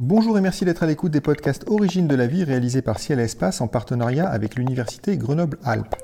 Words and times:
Bonjour 0.00 0.36
et 0.36 0.40
merci 0.40 0.64
d'être 0.64 0.82
à 0.82 0.86
l'écoute 0.86 1.12
des 1.12 1.20
podcasts 1.20 1.70
Origine 1.70 2.08
de 2.08 2.16
la 2.16 2.26
vie 2.26 2.42
réalisés 2.42 2.82
par 2.82 2.98
Ciel 2.98 3.20
Espace 3.20 3.60
en 3.60 3.68
partenariat 3.68 4.28
avec 4.28 4.56
l'Université 4.56 5.16
Grenoble-Alpes. 5.16 5.94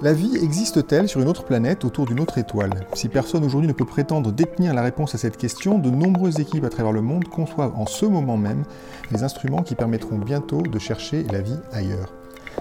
La 0.00 0.12
vie 0.12 0.36
existe-t-elle 0.36 1.08
sur 1.08 1.20
une 1.20 1.26
autre 1.26 1.44
planète 1.44 1.84
autour 1.84 2.06
d'une 2.06 2.20
autre 2.20 2.38
étoile? 2.38 2.86
Si 2.94 3.08
personne 3.08 3.44
aujourd'hui 3.44 3.66
ne 3.66 3.72
peut 3.72 3.84
prétendre 3.84 4.30
détenir 4.30 4.72
la 4.72 4.82
réponse 4.82 5.16
à 5.16 5.18
cette 5.18 5.36
question, 5.36 5.80
de 5.80 5.90
nombreuses 5.90 6.38
équipes 6.38 6.62
à 6.62 6.68
travers 6.68 6.92
le 6.92 7.02
monde 7.02 7.24
conçoivent 7.24 7.74
en 7.74 7.86
ce 7.86 8.06
moment 8.06 8.36
même 8.36 8.62
les 9.10 9.24
instruments 9.24 9.64
qui 9.64 9.74
permettront 9.74 10.18
bientôt 10.18 10.62
de 10.62 10.78
chercher 10.78 11.24
la 11.24 11.40
vie 11.40 11.58
ailleurs 11.72 12.17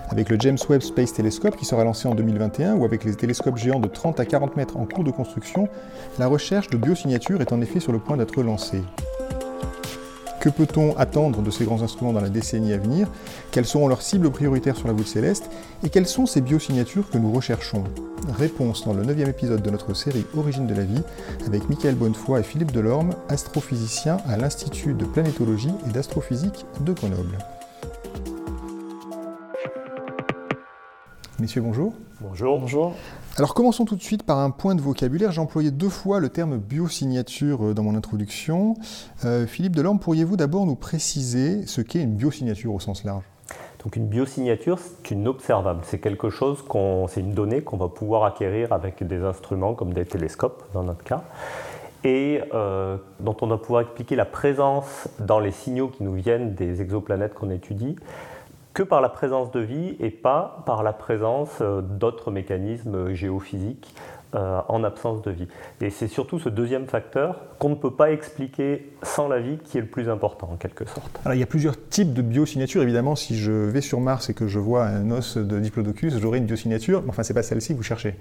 avec 0.10 0.30
le 0.30 0.38
James 0.40 0.58
Webb 0.70 0.82
Space 0.82 1.14
Telescope 1.14 1.56
qui 1.56 1.66
sera 1.66 1.84
lancé 1.84 2.08
en 2.08 2.16
2021 2.16 2.76
ou 2.76 2.86
avec 2.86 3.04
les 3.04 3.16
télescopes 3.16 3.58
géants 3.58 3.80
de 3.80 3.88
30 3.88 4.20
à 4.20 4.26
40 4.26 4.58
mètres 4.58 4.78
en 4.78 4.86
cours 4.86 5.04
de 5.04 5.12
construction, 5.12 5.68
la 6.20 6.28
recherche 6.28 6.70
de 6.70 6.78
biosignatures 6.78 7.42
est 7.42 7.54
en 7.54 7.62
effet 7.62 7.80
sur 7.80 7.92
le 7.92 8.00
point 8.00 8.18
d'être 8.18 8.42
lancée. 8.42 8.84
Que 10.40 10.50
peut-on 10.50 10.96
attendre 10.98 11.42
de 11.42 11.50
ces 11.50 11.66
grands 11.66 11.82
instruments 11.82 12.14
dans 12.14 12.22
la 12.22 12.30
décennie 12.30 12.72
à 12.72 12.78
venir? 12.78 13.10
Quelles 13.52 13.66
seront 13.66 13.88
leurs 13.88 14.04
cibles 14.04 14.30
prioritaires 14.30 14.78
sur 14.78 14.88
la 14.88 14.94
voûte 14.94 15.08
céleste? 15.08 15.50
Et 15.84 15.90
quelles 15.90 16.08
sont 16.08 16.26
ces 16.26 16.42
biosignatures 16.42 17.10
que 17.10 17.18
nous 17.18 17.32
recherchons? 17.32 17.84
Réponse 18.38 18.86
dans 18.86 18.94
le 18.94 19.04
9 19.04 19.28
épisode 19.28 19.62
de 19.62 19.70
notre 19.70 19.94
série 19.94 20.26
Origine 20.38 20.68
de 20.68 20.76
la 20.76 20.84
vie 20.84 21.02
avec 21.48 21.68
Michael 21.70 21.96
Bonnefoy 21.96 22.40
et 22.40 22.44
Philippe 22.44 22.72
Delorme, 22.72 23.16
astrophysiciens 23.30 24.18
à 24.28 24.38
l'Institut 24.38 24.94
de 24.94 25.06
planétologie 25.06 25.74
et 25.88 25.92
d'astrophysique 25.92 26.66
de 26.82 26.94
Grenoble. 26.94 27.38
Messieurs, 31.48 31.62
bonjour. 31.62 31.94
Bonjour. 32.20 32.60
Bonjour. 32.60 32.94
Alors 33.38 33.54
commençons 33.54 33.86
tout 33.86 33.96
de 33.96 34.02
suite 34.02 34.24
par 34.24 34.40
un 34.40 34.50
point 34.50 34.76
de 34.76 34.82
vocabulaire. 34.82 35.32
J'ai 35.32 35.40
employé 35.40 35.72
deux 35.72 35.88
fois 35.88 36.20
le 36.20 36.28
terme 36.28 36.58
biosignature 36.58 37.68
euh, 37.68 37.74
dans 37.74 37.84
mon 37.84 37.96
introduction. 37.96 38.74
Euh, 39.24 39.48
Philippe 39.48 39.74
Delorme, 39.74 39.98
pourriez-vous 39.98 40.36
d'abord 40.36 40.66
nous 40.66 40.76
préciser 40.76 41.66
ce 41.66 41.80
qu'est 41.80 42.02
une 42.02 42.16
biosignature 42.16 42.74
au 42.74 42.82
sens 42.82 43.06
large? 43.06 43.24
Donc 43.82 43.96
une 43.96 44.08
biosignature, 44.08 44.78
c'est 44.78 45.12
une 45.12 45.26
observable. 45.26 45.80
C'est 45.86 46.00
quelque 46.00 46.30
chose 46.30 46.62
qu'on, 46.64 47.08
c'est 47.08 47.22
une 47.22 47.32
donnée 47.32 47.62
qu'on 47.62 47.78
va 47.78 47.88
pouvoir 47.88 48.26
acquérir 48.26 48.74
avec 48.74 49.08
des 49.08 49.24
instruments 49.24 49.74
comme 49.74 49.94
des 49.94 50.04
télescopes 50.04 50.66
dans 50.74 50.84
notre 50.84 51.06
cas, 51.06 51.24
et 52.04 52.42
euh, 52.54 52.98
dont 53.22 53.38
on 53.40 53.48
va 53.48 53.58
pouvoir 53.58 53.84
expliquer 53.84 54.18
la 54.18 54.26
présence 54.26 55.08
dans 55.22 55.40
les 55.40 55.52
signaux 55.52 55.88
qui 55.88 56.04
nous 56.04 56.16
viennent 56.16 56.56
des 56.56 56.82
exoplanètes 56.82 57.36
qu'on 57.36 57.52
étudie 57.52 57.96
que 58.78 58.84
par 58.84 59.02
la 59.02 59.10
présence 59.10 59.50
de 59.50 59.60
vie 59.60 59.96
et 60.00 60.12
pas 60.12 60.62
par 60.68 60.84
la 60.84 60.94
présence 60.94 61.50
euh, 61.62 61.82
d'autres 61.82 62.30
mécanismes 62.30 63.12
géophysiques 63.12 63.96
euh, 64.36 64.62
en 64.68 64.84
absence 64.84 65.22
de 65.22 65.32
vie. 65.32 65.48
Et 65.82 65.90
c'est 65.90 66.08
surtout 66.08 66.40
ce 66.40 66.50
deuxième 66.50 66.86
facteur 66.86 67.40
qu'on 67.60 67.70
ne 67.70 67.76
peut 67.76 67.92
pas 67.92 68.12
expliquer 68.12 68.92
sans 69.02 69.28
la 69.28 69.40
vie 69.40 69.58
qui 69.58 69.78
est 69.78 69.82
le 69.82 69.88
plus 69.88 70.10
important 70.10 70.50
en 70.52 70.58
quelque 70.58 70.86
sorte. 70.86 71.20
Alors 71.24 71.36
il 71.36 71.40
y 71.40 71.44
a 71.44 71.48
plusieurs 71.48 71.76
types 71.90 72.14
de 72.14 72.22
biosignatures. 72.22 72.82
Évidemment, 72.82 73.16
si 73.16 73.38
je 73.38 73.52
vais 73.52 73.82
sur 73.82 74.00
Mars 74.00 74.30
et 74.30 74.34
que 74.34 74.48
je 74.48 74.60
vois 74.60 74.86
un 74.86 75.12
os 75.12 75.38
de 75.38 75.60
Diplodocus, 75.60 76.20
j'aurai 76.20 76.40
une 76.40 76.46
biosignature. 76.46 77.02
Mais 77.04 77.10
enfin, 77.10 77.24
c'est 77.24 77.34
pas 77.34 77.44
celle-ci 77.44 77.74
que 77.74 77.78
vous 77.78 77.84
cherchez. 77.84 78.16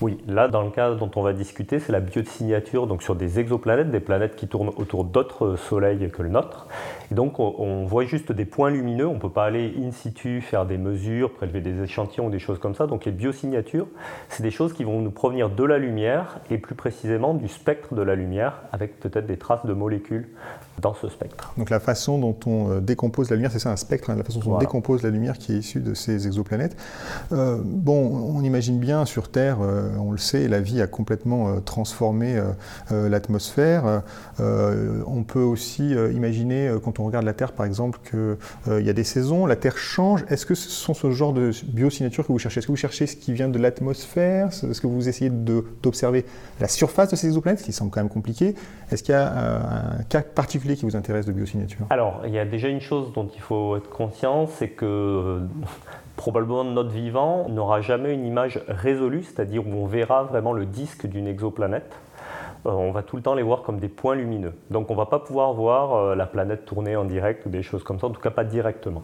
Oui, 0.00 0.18
là, 0.28 0.48
dans 0.48 0.62
le 0.62 0.70
cas 0.70 0.94
dont 0.94 1.10
on 1.16 1.22
va 1.22 1.32
discuter, 1.32 1.80
c'est 1.80 1.92
la 1.92 2.00
biosignature 2.00 2.86
donc 2.86 3.02
sur 3.02 3.16
des 3.16 3.38
exoplanètes, 3.38 3.90
des 3.90 4.00
planètes 4.00 4.36
qui 4.36 4.48
tournent 4.48 4.72
autour 4.76 5.04
d'autres 5.04 5.56
soleils 5.56 6.10
que 6.10 6.22
le 6.22 6.28
nôtre. 6.28 6.66
Et 7.10 7.14
donc 7.14 7.38
on, 7.38 7.84
voit 7.84 8.04
juste 8.04 8.32
des 8.32 8.44
points 8.44 8.70
lumineux. 8.70 9.06
On 9.06 9.14
ne 9.14 9.20
peut 9.20 9.30
pas 9.30 9.44
aller 9.44 9.72
in 9.78 9.92
situ 9.92 10.40
faire 10.40 10.66
des 10.66 10.78
mesures, 10.78 11.32
prélever 11.32 11.60
des 11.60 11.82
échantillons 11.82 12.26
ou 12.26 12.30
des 12.30 12.38
choses 12.38 12.58
comme 12.58 12.74
ça. 12.74 12.86
Donc 12.86 13.04
les 13.04 13.12
biosignatures, 13.12 13.86
c'est 14.28 14.42
des 14.42 14.50
choses 14.50 14.72
qui 14.72 14.84
vont 14.84 15.00
nous 15.00 15.10
provenir 15.10 15.45
de 15.48 15.64
la 15.64 15.78
lumière 15.78 16.38
et 16.50 16.58
plus 16.58 16.74
précisément 16.74 17.34
du 17.34 17.48
spectre 17.48 17.94
de 17.94 18.02
la 18.02 18.14
lumière 18.14 18.62
avec 18.72 18.98
peut-être 19.00 19.26
des 19.26 19.36
traces 19.36 19.64
de 19.66 19.72
molécules 19.72 20.28
dans 20.80 20.94
ce 20.94 21.08
spectre. 21.08 21.52
Donc 21.56 21.70
la 21.70 21.80
façon 21.80 22.18
dont 22.18 22.36
on 22.46 22.70
euh, 22.70 22.80
décompose 22.80 23.30
la 23.30 23.36
lumière, 23.36 23.52
c'est 23.52 23.58
ça 23.58 23.70
un 23.70 23.76
spectre, 23.76 24.10
hein, 24.10 24.16
la 24.16 24.24
façon 24.24 24.40
dont 24.40 24.56
on 24.56 24.58
décompose 24.58 25.02
la 25.02 25.10
lumière 25.10 25.38
qui 25.38 25.52
est 25.52 25.58
issue 25.58 25.80
de 25.80 25.94
ces 25.94 26.26
exoplanètes. 26.26 26.76
Euh, 27.32 27.58
bon, 27.64 28.32
on 28.34 28.42
imagine 28.42 28.78
bien 28.78 29.04
sur 29.06 29.30
Terre, 29.30 29.58
euh, 29.62 29.88
on 29.98 30.12
le 30.12 30.18
sait, 30.18 30.48
la 30.48 30.60
vie 30.60 30.82
a 30.82 30.86
complètement 30.86 31.60
transformé 31.60 32.40
l'atmosphère. 32.90 34.02
on 34.38 35.24
peut 35.24 35.42
aussi 35.42 35.90
imaginer, 35.90 36.74
quand 36.82 37.00
on 37.00 37.04
regarde 37.04 37.24
la 37.24 37.32
Terre 37.32 37.52
par 37.52 37.66
exemple, 37.66 37.98
qu'il 38.08 38.84
y 38.84 38.90
a 38.90 38.92
des 38.92 39.04
saisons, 39.04 39.46
la 39.46 39.56
Terre 39.56 39.78
change. 39.78 40.24
Est-ce 40.28 40.46
que 40.46 40.54
ce 40.54 40.68
sont 40.68 40.94
ce 40.94 41.10
genre 41.10 41.32
de 41.32 41.50
biosignatures 41.64 42.26
que 42.26 42.32
vous 42.32 42.38
cherchez? 42.38 42.58
Est-ce 42.58 42.66
que 42.66 42.72
vous 42.72 42.76
cherchez 42.76 43.06
ce 43.06 43.16
qui 43.16 43.32
vient 43.32 43.48
de 43.48 43.58
l'atmosphère? 43.58 44.48
Est-ce 44.48 44.80
que 44.80 44.86
vous 44.86 45.08
essayez 45.08 45.30
d'observer 45.30 46.24
la 46.60 46.68
surface 46.68 47.10
de 47.10 47.16
ces 47.16 47.28
exoplanètes, 47.28 47.60
ce 47.60 47.64
qui 47.64 47.72
semble 47.72 47.90
quand 47.90 48.00
même 48.00 48.08
compliqué? 48.08 48.54
Est-ce 48.90 49.02
qu'il 49.02 49.12
y 49.12 49.18
a 49.18 49.98
un 49.98 50.02
cas 50.04 50.22
particulier 50.22 50.65
qui 50.74 50.84
vous 50.84 50.96
intéresse 50.96 51.26
de 51.26 51.32
biosignature 51.32 51.86
Alors, 51.90 52.22
il 52.24 52.32
y 52.32 52.38
a 52.38 52.44
déjà 52.44 52.68
une 52.68 52.80
chose 52.80 53.12
dont 53.12 53.28
il 53.34 53.40
faut 53.40 53.76
être 53.76 53.88
conscient, 53.88 54.46
c'est 54.46 54.68
que 54.68 54.84
euh, 54.84 55.40
probablement 56.16 56.64
notre 56.64 56.90
vivant 56.90 57.48
n'aura 57.48 57.80
jamais 57.80 58.12
une 58.12 58.24
image 58.24 58.60
résolue, 58.68 59.22
c'est-à-dire 59.22 59.66
où 59.66 59.72
on 59.72 59.86
verra 59.86 60.24
vraiment 60.24 60.52
le 60.52 60.66
disque 60.66 61.06
d'une 61.06 61.26
exoplanète. 61.26 61.94
Euh, 62.66 62.70
on 62.70 62.90
va 62.90 63.02
tout 63.02 63.16
le 63.16 63.22
temps 63.22 63.34
les 63.34 63.42
voir 63.42 63.62
comme 63.62 63.78
des 63.78 63.88
points 63.88 64.14
lumineux. 64.14 64.54
Donc 64.70 64.90
on 64.90 64.94
ne 64.94 64.98
va 64.98 65.06
pas 65.06 65.18
pouvoir 65.18 65.52
voir 65.52 65.94
euh, 65.94 66.14
la 66.14 66.26
planète 66.26 66.64
tourner 66.64 66.96
en 66.96 67.04
direct 67.04 67.46
ou 67.46 67.48
des 67.48 67.62
choses 67.62 67.84
comme 67.84 68.00
ça, 68.00 68.06
en 68.06 68.10
tout 68.10 68.20
cas 68.20 68.30
pas 68.30 68.44
directement. 68.44 69.02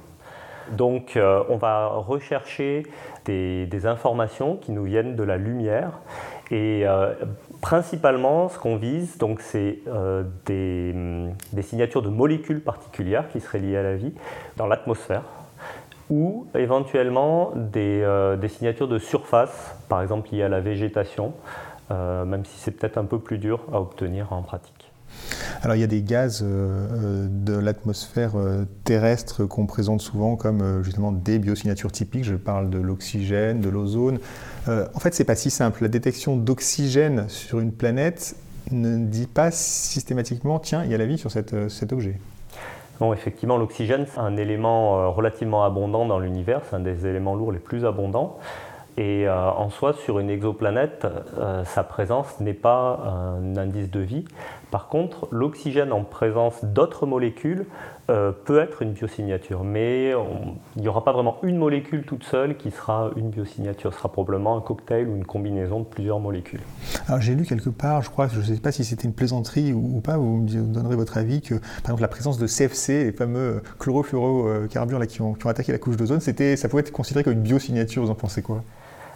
Donc 0.70 1.18
on 1.48 1.56
va 1.56 1.88
rechercher 1.88 2.84
des, 3.24 3.84
informations 3.84 4.56
qui 4.56 4.70
nous 4.70 4.84
viennent 4.84 5.16
de 5.16 5.24
la 5.24 5.36
lumière 5.36 5.98
et 6.52 6.86
Principalement, 7.62 8.48
ce 8.48 8.58
qu'on 8.58 8.74
vise, 8.74 9.18
donc, 9.18 9.40
c'est 9.40 9.78
euh, 9.86 10.24
hum, 10.50 11.32
des, 11.52 11.62
signatures 11.62 12.02
de 12.02 12.08
molécules 12.08 12.60
particulières 12.60 13.28
qui 13.28 13.40
seraient 13.40 13.60
liées 13.60 13.76
à 13.76 13.84
la 13.84 13.94
vie 13.94 14.12
dans 14.56 14.66
l'atmosphère, 14.66 15.22
ou 16.10 16.48
éventuellement 16.56 17.52
des, 17.54 18.02
euh, 18.02 18.48
signatures 18.48 18.88
de 18.88 18.98
surface, 18.98 19.76
par 19.88 20.02
exemple 20.02 20.30
liées 20.32 20.42
à 20.42 20.48
la 20.48 20.60
végétation, 20.60 21.34
euh, 21.92 22.24
même 22.24 22.44
si 22.44 22.58
c'est 22.58 22.72
peut-être 22.72 22.98
un 22.98 23.04
peu 23.04 23.20
plus 23.20 23.38
dur 23.38 23.60
à 23.72 23.80
obtenir 23.80 24.32
en 24.32 24.42
pratique. 24.42 24.90
Alors 25.62 25.76
il 25.76 25.80
y 25.80 25.84
a 25.84 25.88
des 25.88 26.02
gaz 26.02 26.42
de 26.42 27.58
l'atmosphère 27.58 28.32
terrestre 28.82 29.44
qu'on 29.44 29.66
présente 29.66 30.00
souvent 30.00 30.34
comme 30.34 30.82
justement 30.82 31.12
des 31.12 31.38
biosignatures 31.38 31.92
typiques. 31.92 32.24
Je 32.24 32.34
parle 32.34 32.70
de 32.70 32.78
l'oxygène, 32.78 33.60
de 33.60 33.68
l'ozone. 33.68 34.18
Euh, 34.68 34.86
en 34.94 35.00
fait, 35.00 35.14
c'est 35.14 35.24
pas 35.24 35.34
si 35.34 35.50
simple. 35.50 35.82
La 35.82 35.88
détection 35.88 36.36
d'oxygène 36.36 37.28
sur 37.28 37.60
une 37.60 37.72
planète 37.72 38.36
ne 38.70 39.04
dit 39.06 39.26
pas 39.26 39.50
systématiquement 39.50 40.58
tiens, 40.58 40.84
il 40.84 40.90
y 40.90 40.94
a 40.94 40.98
la 40.98 41.06
vie 41.06 41.18
sur 41.18 41.30
euh, 41.36 41.68
cet 41.68 41.92
objet. 41.92 42.18
Effectivement, 43.12 43.56
l'oxygène, 43.56 44.06
c'est 44.08 44.20
un 44.20 44.36
élément 44.36 45.00
euh, 45.00 45.08
relativement 45.08 45.64
abondant 45.64 46.06
dans 46.06 46.20
l'univers, 46.20 46.60
c'est 46.70 46.76
un 46.76 46.80
des 46.80 47.04
éléments 47.04 47.34
lourds 47.34 47.50
les 47.50 47.58
plus 47.58 47.84
abondants. 47.84 48.38
Et 48.98 49.26
en 49.26 49.70
soi, 49.70 49.94
sur 49.94 50.18
une 50.18 50.28
exoplanète, 50.28 51.06
sa 51.64 51.82
présence 51.82 52.40
n'est 52.40 52.52
pas 52.52 53.00
un 53.40 53.56
indice 53.56 53.90
de 53.90 54.00
vie. 54.00 54.26
Par 54.70 54.88
contre, 54.88 55.28
l'oxygène 55.30 55.94
en 55.94 56.04
présence 56.04 56.62
d'autres 56.62 57.06
molécules 57.06 57.64
euh, 58.10 58.32
peut 58.32 58.60
être 58.60 58.82
une 58.82 58.92
biosignature, 58.92 59.62
mais 59.62 60.12
il 60.76 60.82
n'y 60.82 60.88
aura 60.88 61.04
pas 61.04 61.12
vraiment 61.12 61.38
une 61.42 61.56
molécule 61.56 62.02
toute 62.02 62.24
seule 62.24 62.56
qui 62.56 62.70
sera 62.70 63.10
une 63.16 63.30
biosignature. 63.30 63.92
Ce 63.92 63.98
sera 63.98 64.10
probablement 64.10 64.56
un 64.56 64.60
cocktail 64.60 65.08
ou 65.08 65.16
une 65.16 65.24
combinaison 65.24 65.80
de 65.80 65.84
plusieurs 65.84 66.18
molécules. 66.18 66.60
Alors 67.06 67.20
j'ai 67.20 67.34
lu 67.34 67.44
quelque 67.44 67.70
part, 67.70 68.02
je 68.02 68.10
crois, 68.10 68.28
je 68.28 68.38
ne 68.38 68.42
sais 68.44 68.60
pas 68.60 68.72
si 68.72 68.84
c'était 68.84 69.04
une 69.04 69.14
plaisanterie 69.14 69.72
ou, 69.72 70.00
pas, 70.00 70.16
vous 70.16 70.38
me 70.38 70.72
donnerez 70.72 70.96
votre 70.96 71.16
avis, 71.16 71.40
que 71.40 71.54
par 71.54 71.86
exemple 71.86 72.02
la 72.02 72.08
présence 72.08 72.38
de 72.38 72.46
CFC, 72.46 73.04
les 73.04 73.12
fameux 73.12 73.62
chlorofluorocarbures 73.78 75.06
qui 75.06 75.22
ont, 75.22 75.34
qui 75.34 75.46
ont 75.46 75.50
attaqué 75.50 75.72
la 75.72 75.78
couche 75.78 75.96
d'ozone, 75.96 76.20
ça 76.20 76.68
pouvait 76.68 76.80
être 76.80 76.92
considéré 76.92 77.24
comme 77.24 77.34
une 77.34 77.42
biosignature, 77.42 78.02
vous 78.02 78.10
en 78.10 78.14
pensez 78.14 78.42
quoi? 78.42 78.62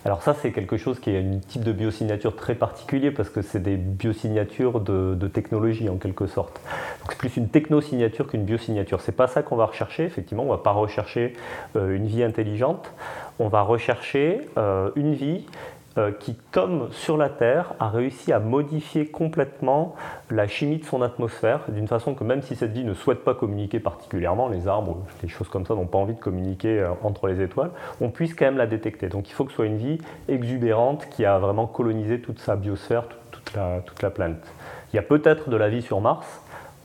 Alors 0.07 0.23
ça, 0.23 0.35
c'est 0.35 0.53
quelque 0.53 0.77
chose 0.77 1.01
qui 1.01 1.11
est 1.11 1.19
un 1.19 1.41
type 1.41 1.65
de 1.65 1.73
biosignature 1.73 2.37
très 2.37 2.55
particulier 2.55 3.11
parce 3.11 3.29
que 3.29 3.43
c'est 3.43 3.59
des 3.59 3.75
biosignatures 3.77 4.79
de, 4.79 5.27
technologie 5.27 5.89
en 5.89 5.97
quelque 5.97 6.29
sorte. 6.29 6.61
Donc 7.01 7.11
c'est 7.11 7.19
plus 7.19 7.37
une 7.37 7.49
technosignature 7.49 8.29
qu'une 8.29 8.45
biosignature. 8.45 9.01
C'est 9.01 9.17
pas 9.17 9.27
ça 9.27 9.43
qu'on 9.43 9.57
va 9.57 9.67
rechercher. 9.67 10.05
Effectivement, 10.05 10.45
on 10.45 10.49
va 10.49 10.59
pas 10.59 10.71
rechercher 10.71 11.33
euh, 11.75 11.97
une 11.97 12.07
vie 12.07 12.23
intelligente. 12.23 12.93
On 13.41 13.49
va 13.49 13.63
rechercher 13.63 14.43
euh, 14.57 14.91
une 14.95 15.15
vie 15.15 15.45
qui, 16.21 16.37
comme 16.53 16.89
sur 16.93 17.17
la 17.17 17.29
Terre, 17.29 17.75
a 17.81 17.89
réussi 17.89 18.33
à 18.33 18.39
modifier 18.39 19.07
complètement 19.07 19.95
la 20.31 20.47
chimie 20.47 20.79
de 20.79 20.85
son 20.85 21.03
atmosphère, 21.03 21.61
d'une 21.69 21.89
façon 21.89 22.15
que 22.15 22.25
même 22.25 22.43
si 22.43 22.57
cette 22.57 22.73
vie 22.73 22.85
ne 22.85 22.95
souhaite 22.95 23.25
pas 23.25 23.35
communiquer 23.35 23.81
particulièrement, 23.81 24.49
les 24.49 24.69
arbres, 24.69 24.99
les 25.23 25.29
choses 25.29 25.49
comme 25.49 25.65
ça 25.67 25.75
n'ont 25.75 25.87
pas 25.87 25.99
envie 25.99 26.15
de 26.15 26.21
communiquer 26.21 26.81
euh, 26.81 26.91
entre 27.03 27.29
les 27.29 27.43
étoiles, 27.43 27.71
on 28.01 28.11
puisse 28.11 28.35
quand 28.35 28.45
même 28.47 28.57
la 28.57 28.67
détecter. 28.67 29.09
Donc 29.09 29.29
il 29.29 29.33
faut 29.33 29.45
que 29.45 29.51
ce 29.51 29.57
soit 29.57 29.67
une 29.67 29.79
vie 29.79 29.99
exubérante 30.29 31.09
qui 31.11 31.25
a 31.25 31.39
vraiment 31.39 31.67
colonisé 31.67 32.21
toute 32.21 32.41
sa 32.41 32.57
biosphère, 32.57 33.05
toute, 33.31 33.55
la, 33.55 33.81
toute 33.85 34.03
la 34.03 34.11
planète. 34.11 34.47
Il 34.93 34.97
y 34.97 34.99
a 34.99 35.03
peut-être 35.03 35.49
de 35.49 35.57
la 35.57 35.69
vie 35.69 35.83
sur 35.83 36.01
Mars, 36.01 36.27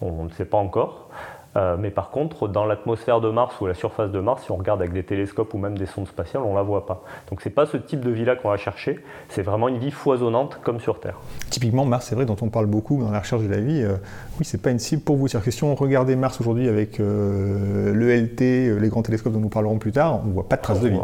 on 0.02 0.24
ne 0.24 0.30
sait 0.30 0.46
pas 0.46 0.58
encore. 0.58 1.10
Euh, 1.56 1.76
mais 1.78 1.90
par 1.92 2.10
contre, 2.12 2.48
dans 2.48 2.66
l'atmosphère 2.66 3.20
de 3.22 3.30
Mars 3.30 3.60
ou 3.60 3.68
la 3.68 3.74
surface 3.74 4.12
de 4.12 4.20
Mars, 4.20 4.44
si 4.44 4.52
on 4.52 4.56
regarde 4.56 4.82
avec 4.82 4.94
des 4.94 5.04
télescopes 5.04 5.54
ou 5.54 5.58
même 5.58 5.78
des 5.78 5.86
sondes 5.86 6.08
spatiales, 6.08 6.44
on 6.44 6.52
ne 6.52 6.56
la 6.56 6.62
voit 6.62 6.86
pas. 6.86 7.04
Donc 7.30 7.42
ce 7.42 7.50
n'est 7.50 7.54
pas 7.54 7.66
ce 7.66 7.78
type 7.78 8.00
de 8.02 8.10
vie-là 8.10 8.36
qu'on 8.36 8.50
va 8.50 8.58
chercher, 8.58 9.00
c'est 9.30 9.42
vraiment 9.42 9.68
une 9.68 9.78
vie 9.78 9.92
foisonnante 9.92 10.60
comme 10.64 10.80
sur 10.80 11.00
Terre. 11.00 11.18
Typiquement, 11.50 11.86
Mars, 11.86 12.06
c'est 12.08 12.16
vrai, 12.16 12.26
dont 12.26 12.38
on 12.42 12.50
parle 12.50 12.68
beaucoup 12.68 13.02
dans 13.02 13.12
la 13.12 13.20
recherche 13.20 13.44
de 13.44 13.50
la 13.50 13.60
vie, 13.60 13.84
euh, 13.84 13.98
oui, 14.40 14.46
c'est 14.46 14.62
pas 14.62 14.72
une 14.72 14.80
cible 14.80 15.02
pour 15.02 15.18
vous. 15.18 15.28
C'est-à-dire 15.28 15.46
que 15.46 15.52
si 15.52 15.64
on 15.64 15.76
regardait 15.76 16.16
Mars 16.16 16.40
aujourd'hui 16.40 16.70
avec 16.70 17.00
euh, 17.00 17.94
le 17.94 18.16
LT, 18.16 18.80
les 18.80 18.90
grands 18.90 19.04
télescopes 19.04 19.34
dont 19.34 19.40
nous 19.40 19.50
parlerons 19.50 19.78
plus 19.78 19.92
tard, 19.92 20.22
on 20.24 20.28
ne 20.28 20.34
voit 20.34 20.48
pas 20.48 20.56
de 20.56 20.62
traces 20.62 20.82
de 20.82 20.90
vie 20.90 21.00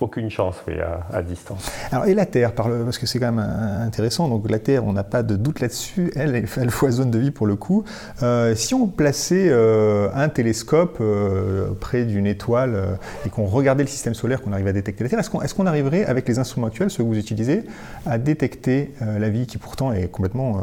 aucune 0.00 0.30
chance 0.30 0.56
oui, 0.66 0.74
à, 1.12 1.22
distance. 1.22 1.70
Alors, 1.90 2.06
et 2.06 2.14
la 2.14 2.26
Terre, 2.26 2.52
parce 2.52 2.98
que 2.98 3.06
c'est 3.06 3.18
quand 3.18 3.32
même 3.32 3.44
intéressant, 3.80 4.28
donc 4.28 4.48
la 4.50 4.58
Terre, 4.58 4.84
on 4.84 4.92
n'a 4.92 5.04
pas 5.04 5.22
de 5.22 5.36
doute 5.36 5.60
là-dessus, 5.60 6.12
elle, 6.14 6.34
elle 6.34 6.70
foisonne 6.70 7.10
de 7.10 7.18
vie 7.18 7.30
pour 7.30 7.46
le 7.46 7.56
coup. 7.56 7.84
Euh, 8.22 8.54
si 8.54 8.74
on 8.74 8.86
plaçait 8.86 9.48
euh, 9.50 10.08
un 10.14 10.28
télescope 10.28 10.98
euh, 11.00 11.70
près 11.80 12.04
d'une 12.04 12.26
étoile 12.26 12.98
et 13.26 13.30
qu'on 13.30 13.46
regardait 13.46 13.82
le 13.82 13.88
système 13.88 14.14
solaire, 14.14 14.42
qu'on 14.42 14.52
arrive 14.52 14.68
à 14.68 14.72
détecter 14.72 15.04
la 15.04 15.10
Terre, 15.10 15.18
est-ce 15.18 15.54
qu'on 15.54 15.66
arriverait, 15.66 16.04
avec 16.04 16.28
les 16.28 16.38
instruments 16.38 16.68
actuels, 16.68 16.90
ceux 16.90 17.02
que 17.02 17.08
vous 17.08 17.18
utilisez, 17.18 17.64
à 18.06 18.18
détecter 18.18 18.92
la 19.00 19.28
vie 19.28 19.46
qui 19.46 19.58
pourtant 19.58 19.92
est 19.92 20.08
complètement 20.08 20.60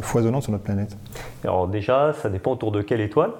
foisonnante 0.00 0.42
sur 0.42 0.52
notre 0.52 0.64
planète? 0.64 0.96
Alors 1.44 1.68
déjà, 1.68 2.12
ça 2.22 2.28
dépend 2.28 2.52
autour 2.52 2.72
de 2.72 2.82
quelle 2.82 3.00
étoile 3.00 3.30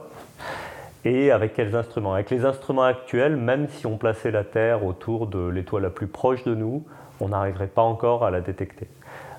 et 1.05 1.31
avec 1.31 1.55
quels 1.55 1.75
instruments? 1.75 2.15
Avec 2.15 2.31
les 2.31 2.45
instruments 2.45 2.85
actuels, 2.85 3.37
même 3.37 3.69
si 3.69 3.87
on 3.87 3.97
plaçait 3.97 4.31
la 4.31 4.45
Terre 4.45 4.85
autour 4.85 5.27
de 5.27 5.49
l'étoile 5.49 5.83
la 5.83 5.91
plus 5.91 6.07
proche 6.07 6.45
de 6.45 6.55
nous, 6.55 6.85
on 7.21 7.29
n'arriverait 7.29 7.67
pas 7.67 7.83
encore 7.83 8.25
à 8.25 8.31
la 8.31 8.41
détecter. 8.41 8.89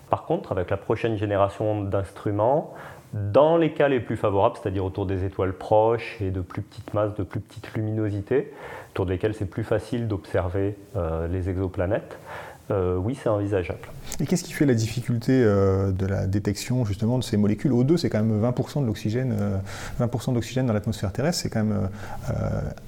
Par 0.10 0.24
contre, 0.24 0.52
avec 0.52 0.70
la 0.70 0.78
prochaine 0.78 1.18
génération 1.18 1.82
d'instruments, 1.82 2.74
dans 3.14 3.58
les 3.58 3.72
cas 3.74 3.88
les 3.88 4.00
plus 4.00 4.18
favorables, 4.18 4.56
c'est-à-dire 4.62 4.86
autour 4.86 5.06
des 5.06 5.26
étoiles 5.26 5.54
proches 5.54 6.18
et 6.22 6.32
de 6.32 6.42
plus 6.42 6.62
petites 6.62 6.94
masses, 6.94 7.14
de 7.16 7.24
plus 7.24 7.40
petites 7.40 7.74
luminosités, 7.74 8.54
autour 8.92 9.06
desquelles 9.06 9.34
c'est 9.34 9.50
plus 9.50 9.64
facile 9.64 10.08
d'observer 10.08 10.76
euh, 10.96 11.28
les 11.28 11.50
exoplanètes, 11.50 12.18
euh, 12.70 12.96
oui, 12.96 13.18
c'est 13.22 13.30
envisageable. 13.30 13.80
Et 14.20 14.26
qu'est-ce 14.26 14.44
qui 14.44 14.54
fait 14.54 14.66
la 14.66 14.74
difficulté 14.74 15.32
euh, 15.34 15.92
de 15.92 16.06
la 16.06 16.28
détection 16.28 16.86
justement 16.86 17.18
de 17.18 17.24
ces 17.24 17.38
molécules 17.38 17.72
O2 17.72 17.98
C'est 17.98 18.10
quand 18.10 18.24
même 18.24 18.42
20% 18.42 18.82
de 18.82 18.86
l'oxygène, 18.86 19.36
20% 20.00 20.30
euh, 20.30 20.34
d'oxygène 20.34 20.68
dans 20.68 20.74
l'atmosphère 20.74 21.12
terrestre, 21.12 21.42
c'est 21.42 21.50
quand 21.50 21.64
même 21.64 21.90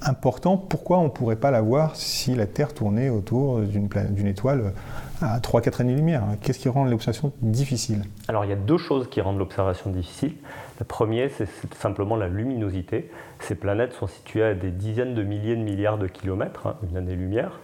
important. 0.02 0.58
Pourquoi 0.58 1.00
on 1.00 1.06
ne 1.06 1.10
pourrait 1.10 1.36
pas 1.36 1.52
l'avoir 1.52 1.96
si 1.96 2.36
la 2.36 2.46
Terre 2.46 2.74
tournait 2.74 3.10
autour 3.10 3.60
d'une 3.62 4.28
étoile 4.28 4.74
à 5.22 5.40
3-4 5.40 5.82
années-lumière 5.82 6.24
Qu'est-ce 6.42 6.60
qui 6.60 6.70
rend 6.70 6.86
l'observation 6.86 7.32
difficile? 7.42 8.04
Alors 8.28 8.46
il 8.46 8.50
y 8.50 8.54
a 8.54 8.58
deux 8.58 8.78
choses 8.78 9.10
qui 9.10 9.22
rendent 9.22 9.40
l'observation 9.40 9.90
difficile. 9.90 10.34
Le 10.80 10.86
premier, 10.86 11.30
c'est 11.30 11.48
simplement 11.76 12.16
la 12.16 12.28
luminosité. 12.28 13.10
Ces 13.40 13.56
planètes 13.56 13.94
sont 13.94 14.08
situées 14.08 14.44
à 14.44 14.54
des 14.54 14.72
dizaines 14.72 15.14
de 15.14 15.24
milliers 15.24 15.56
de 15.56 15.62
milliards 15.62 15.98
de 15.98 16.08
kilomètres, 16.08 16.68
hein, 16.68 16.76
une 16.90 16.98
année-lumière. 16.98 17.60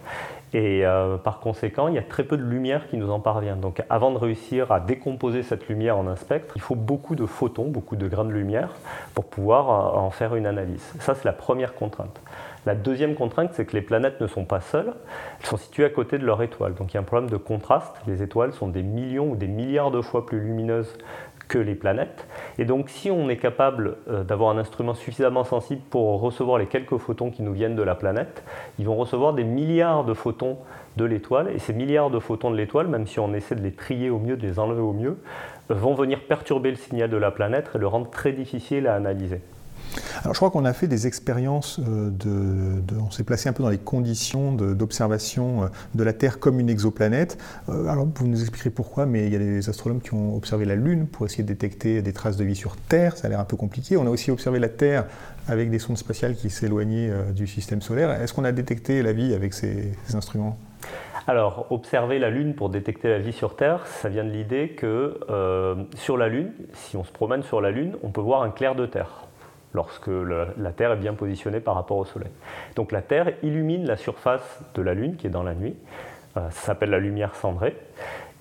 Et 0.52 0.84
euh, 0.84 1.16
par 1.16 1.38
conséquent, 1.38 1.86
il 1.88 1.94
y 1.94 1.98
a 1.98 2.02
très 2.02 2.24
peu 2.24 2.36
de 2.36 2.42
lumière 2.42 2.88
qui 2.88 2.96
nous 2.96 3.10
en 3.10 3.20
parvient. 3.20 3.56
Donc 3.56 3.82
avant 3.88 4.10
de 4.10 4.18
réussir 4.18 4.72
à 4.72 4.80
décomposer 4.80 5.42
cette 5.42 5.68
lumière 5.68 5.96
en 5.96 6.08
un 6.08 6.16
spectre, 6.16 6.54
il 6.56 6.62
faut 6.62 6.74
beaucoup 6.74 7.14
de 7.14 7.24
photons, 7.24 7.68
beaucoup 7.68 7.96
de 7.96 8.08
grains 8.08 8.24
de 8.24 8.32
lumière 8.32 8.70
pour 9.14 9.26
pouvoir 9.26 9.70
euh, 9.70 9.98
en 10.00 10.10
faire 10.10 10.34
une 10.34 10.46
analyse. 10.46 10.92
Ça, 10.98 11.14
c'est 11.14 11.24
la 11.24 11.32
première 11.32 11.74
contrainte. 11.74 12.20
La 12.66 12.74
deuxième 12.74 13.14
contrainte, 13.14 13.50
c'est 13.54 13.64
que 13.64 13.72
les 13.72 13.80
planètes 13.80 14.20
ne 14.20 14.26
sont 14.26 14.44
pas 14.44 14.60
seules, 14.60 14.92
elles 15.40 15.46
sont 15.46 15.56
situées 15.56 15.86
à 15.86 15.88
côté 15.88 16.18
de 16.18 16.26
leur 16.26 16.42
étoile. 16.42 16.74
Donc 16.74 16.92
il 16.92 16.94
y 16.94 16.98
a 16.98 17.00
un 17.00 17.04
problème 17.04 17.30
de 17.30 17.38
contraste. 17.38 17.94
Les 18.06 18.22
étoiles 18.22 18.52
sont 18.52 18.68
des 18.68 18.82
millions 18.82 19.30
ou 19.30 19.36
des 19.36 19.48
milliards 19.48 19.90
de 19.90 20.02
fois 20.02 20.26
plus 20.26 20.40
lumineuses 20.40 20.98
que 21.50 21.58
les 21.58 21.74
planètes. 21.74 22.26
Et 22.58 22.64
donc 22.64 22.88
si 22.88 23.10
on 23.10 23.28
est 23.28 23.36
capable 23.36 23.96
euh, 24.08 24.22
d'avoir 24.22 24.50
un 24.50 24.58
instrument 24.58 24.94
suffisamment 24.94 25.44
sensible 25.44 25.82
pour 25.90 26.20
recevoir 26.20 26.58
les 26.58 26.66
quelques 26.66 26.96
photons 26.96 27.30
qui 27.30 27.42
nous 27.42 27.52
viennent 27.52 27.76
de 27.76 27.82
la 27.82 27.96
planète, 27.96 28.42
ils 28.78 28.86
vont 28.86 28.96
recevoir 28.96 29.34
des 29.34 29.44
milliards 29.44 30.04
de 30.04 30.14
photons 30.14 30.58
de 30.96 31.04
l'étoile. 31.04 31.50
Et 31.54 31.58
ces 31.58 31.72
milliards 31.72 32.10
de 32.10 32.20
photons 32.20 32.50
de 32.52 32.56
l'étoile, 32.56 32.86
même 32.86 33.06
si 33.06 33.18
on 33.18 33.34
essaie 33.34 33.56
de 33.56 33.62
les 33.62 33.72
trier 33.72 34.10
au 34.10 34.18
mieux, 34.18 34.36
de 34.36 34.46
les 34.46 34.58
enlever 34.58 34.80
au 34.80 34.92
mieux, 34.92 35.18
vont 35.68 35.94
venir 35.94 36.20
perturber 36.20 36.70
le 36.70 36.76
signal 36.76 37.10
de 37.10 37.16
la 37.16 37.32
planète 37.32 37.70
et 37.74 37.78
le 37.78 37.86
rendre 37.86 38.08
très 38.10 38.32
difficile 38.32 38.86
à 38.86 38.94
analyser. 38.94 39.40
Alors 40.22 40.34
je 40.34 40.38
crois 40.38 40.50
qu'on 40.50 40.64
a 40.64 40.72
fait 40.72 40.86
des 40.86 41.06
expériences, 41.06 41.80
euh, 41.80 42.10
de, 42.10 42.98
on 42.98 43.10
s'est 43.10 43.24
placé 43.24 43.48
un 43.48 43.52
peu 43.52 43.62
dans 43.62 43.70
les 43.70 43.78
conditions 43.78 44.52
d'observation 44.52 45.64
euh, 45.64 45.66
de, 45.94 46.04
la 46.04 46.12
Terre 46.12 46.38
comme 46.38 46.60
une 46.60 46.68
exoplanète. 46.68 47.38
Euh, 47.68 47.86
alors 47.86 48.06
vous 48.14 48.26
nous 48.26 48.40
expliquerez 48.40 48.70
pourquoi, 48.70 49.06
mais 49.06 49.26
il 49.26 49.32
y 49.32 49.36
a 49.36 49.38
des 49.38 49.68
astronomes 49.68 50.00
qui 50.00 50.12
ont 50.14 50.36
observé 50.36 50.66
la 50.66 50.74
Lune 50.74 51.06
pour 51.06 51.26
essayer 51.26 51.42
de 51.42 51.48
détecter 51.48 52.02
des 52.02 52.12
traces 52.12 52.36
de 52.36 52.44
vie 52.44 52.56
sur 52.56 52.76
Terre, 52.76 53.16
ça 53.16 53.26
a 53.26 53.30
l'air 53.30 53.40
un 53.40 53.44
peu 53.44 53.56
compliqué. 53.56 53.96
On 53.96 54.06
a 54.06 54.10
aussi 54.10 54.30
observé 54.30 54.58
la 54.58 54.68
Terre 54.68 55.06
avec 55.48 55.70
des 55.70 55.78
sondes 55.78 55.98
spatiales 55.98 56.34
qui 56.34 56.50
s'éloignaient 56.50 57.10
du 57.34 57.46
système 57.46 57.80
solaire. 57.80 58.10
Est-ce 58.10 58.34
qu'on 58.34 58.44
a 58.44 58.52
détecté 58.52 59.02
la 59.02 59.12
vie 59.12 59.34
avec 59.34 59.54
ces, 59.54 59.92
instruments? 60.14 60.56
Alors, 61.26 61.66
observer 61.70 62.18
la 62.18 62.30
Lune 62.30 62.54
pour 62.54 62.68
détecter 62.68 63.08
la 63.08 63.18
vie 63.18 63.32
sur 63.32 63.56
Terre, 63.56 63.86
ça 63.86 64.08
vient 64.08 64.24
de 64.24 64.30
l'idée 64.30 64.70
que 64.70 65.18
sur 65.94 66.16
la 66.16 66.28
Lune, 66.28 66.52
si 66.74 66.96
on 66.96 67.04
se 67.04 67.12
promène 67.12 67.42
sur 67.42 67.60
la 67.60 67.70
Lune, 67.70 67.96
on 68.02 68.10
peut 68.10 68.20
voir 68.20 68.42
un 68.42 68.50
clair 68.50 68.74
de 68.74 68.86
Terre 68.86 69.26
lorsque 69.74 70.08
la 70.08 70.72
Terre 70.72 70.92
est 70.92 70.96
bien 70.96 71.14
positionnée 71.14 71.60
par 71.60 71.74
rapport 71.74 71.98
au 71.98 72.04
Soleil. 72.04 72.30
Donc 72.76 72.92
la 72.92 73.02
Terre 73.02 73.32
illumine 73.42 73.86
la 73.86 73.96
surface 73.96 74.60
de 74.74 74.82
la 74.82 74.94
Lune 74.94 75.16
qui 75.16 75.26
est 75.26 75.30
dans 75.30 75.42
la 75.42 75.54
nuit. 75.54 75.76
Euh, 76.36 76.50
ça 76.50 76.66
s'appelle 76.66 76.90
la 76.90 76.98
lumière 76.98 77.34
cendrée. 77.34 77.76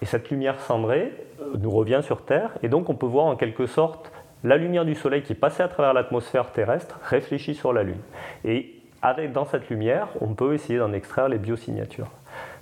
Et 0.02 0.06
cette 0.06 0.30
lumière 0.30 0.60
cendrée 0.60 1.14
euh, 1.42 1.58
nous 1.60 1.72
revient 1.72 2.02
sur 2.04 2.24
Terre 2.24 2.52
et 2.64 2.70
donc 2.70 2.90
on 2.90 2.96
peut 2.96 3.06
voir 3.06 3.26
en 3.26 3.36
quelque 3.36 3.66
sorte 3.66 4.12
la 4.44 4.58
lumière 4.58 4.86
du 4.86 4.96
Soleil 4.96 5.22
qui 5.22 5.34
passée 5.34 5.64
à 5.64 5.68
travers 5.68 5.94
l'atmosphère 5.94 6.52
terrestre 6.52 7.00
réfléchie 7.04 7.56
sur 7.56 7.74
la 7.74 7.84
Lune. 7.84 8.00
Et 8.46 8.74
avec, 9.02 9.32
dans 9.32 9.46
cette 9.46 9.70
lumière, 9.70 10.08
on 10.22 10.34
peut 10.34 10.54
essayer 10.54 10.80
d'en 10.80 10.94
extraire 10.94 11.30
les 11.30 11.38
biosignatures. 11.38 12.10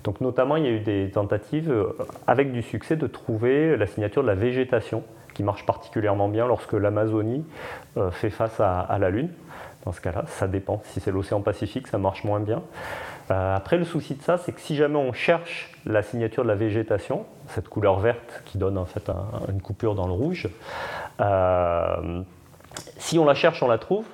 Donc 0.03 0.21
notamment, 0.21 0.55
il 0.55 0.63
y 0.63 0.67
a 0.67 0.71
eu 0.71 0.79
des 0.79 1.11
tentatives 1.11 1.71
euh, 1.71 1.97
avec 2.25 2.51
du 2.51 2.61
succès 2.61 2.95
de 2.95 3.07
trouver 3.07 3.77
la 3.77 3.87
signature 3.87 4.23
de 4.23 4.27
la 4.27 4.35
végétation 4.35 5.03
qui 5.37 5.43
marche 5.43 5.67
particulièrement 5.67 6.29
bien 6.29 6.47
lorsque 6.47 6.73
l'Amazonie 6.73 7.45
euh, 7.95 8.09
fait 8.09 8.31
face 8.31 8.59
à, 8.59 8.97
la 8.99 9.11
Lune. 9.11 9.29
Dans 9.85 9.91
ce 9.91 10.01
cas-là, 10.01 10.23
ça 10.25 10.47
dépend. 10.47 10.81
Si 10.85 10.99
c'est 10.99 11.11
l'océan 11.11 11.41
Pacifique, 11.41 11.87
ça 11.87 11.99
marche 11.99 12.23
moins 12.23 12.39
bien. 12.39 12.63
Euh, 13.29 13.55
après, 13.55 13.77
le 13.77 13.85
souci 13.85 14.15
de 14.15 14.23
ça, 14.23 14.39
c'est 14.39 14.51
que 14.51 14.59
si 14.59 14.75
jamais 14.75 14.97
on 14.97 15.13
cherche 15.13 15.71
la 15.85 16.01
signature 16.01 16.41
de 16.41 16.47
la 16.47 16.55
végétation, 16.55 17.27
cette 17.49 17.69
couleur 17.69 17.99
verte 17.99 18.41
qui 18.45 18.57
donne 18.57 18.79
en 18.79 18.85
fait 18.85 19.11
une 19.47 19.61
coupure 19.61 19.93
dans 19.93 20.07
le 20.07 20.13
rouge, 20.13 20.49
euh, 21.21 22.23
si 22.97 23.19
on 23.19 23.25
la 23.25 23.35
cherche, 23.35 23.61
on 23.61 23.67
la 23.67 23.77
trouve, 23.77 24.05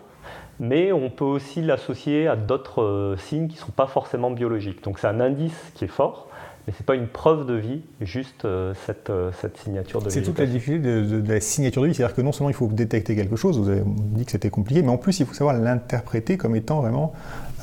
mais 0.59 0.91
on 0.91 1.09
peut 1.09 1.23
aussi 1.23 1.61
l'associer 1.61 2.27
à 2.27 2.35
d'autres 2.35 3.15
signes 3.17 3.47
qui 3.47 3.55
ne 3.55 3.61
sont 3.61 3.71
pas 3.71 3.87
forcément 3.87 4.29
biologiques. 4.29 4.83
Donc 4.83 4.99
c'est 4.99 5.07
un 5.07 5.21
indice 5.21 5.71
qui 5.73 5.85
est 5.85 5.87
fort, 5.87 6.27
mais 6.65 6.73
ce 6.73 6.79
n'est 6.79 6.85
pas 6.85 6.95
une 6.95 7.07
preuve 7.07 7.45
de 7.45 7.55
vie, 7.55 7.81
juste 7.99 8.45
euh, 8.45 8.73
cette, 8.85 9.09
euh, 9.09 9.31
cette, 9.41 9.57
signature 9.57 9.99
de 10.01 10.05
vie. 10.05 10.11
C'est 10.11 10.21
toute 10.21 10.39
la 10.39 10.45
difficulté 10.45 10.87
de, 10.87 11.31
la 11.31 11.41
signature 11.41 11.81
de 11.81 11.87
vie, 11.87 11.93
c'est-à-dire 11.93 12.15
que 12.15 12.21
non 12.21 12.31
seulement 12.31 12.49
il 12.49 12.55
faut 12.55 12.67
détecter 12.67 13.15
quelque 13.15 13.35
chose, 13.35 13.59
vous 13.59 13.69
avez 13.69 13.83
dit 13.85 14.25
que 14.25 14.31
c'était 14.31 14.49
compliqué, 14.49 14.81
mais 14.81 14.89
en 14.89 14.97
plus 14.97 15.19
il 15.19 15.25
faut 15.25 15.33
savoir 15.33 15.55
l'interpréter 15.57 16.37
comme 16.37 16.55
étant 16.55 16.81
vraiment 16.81 17.13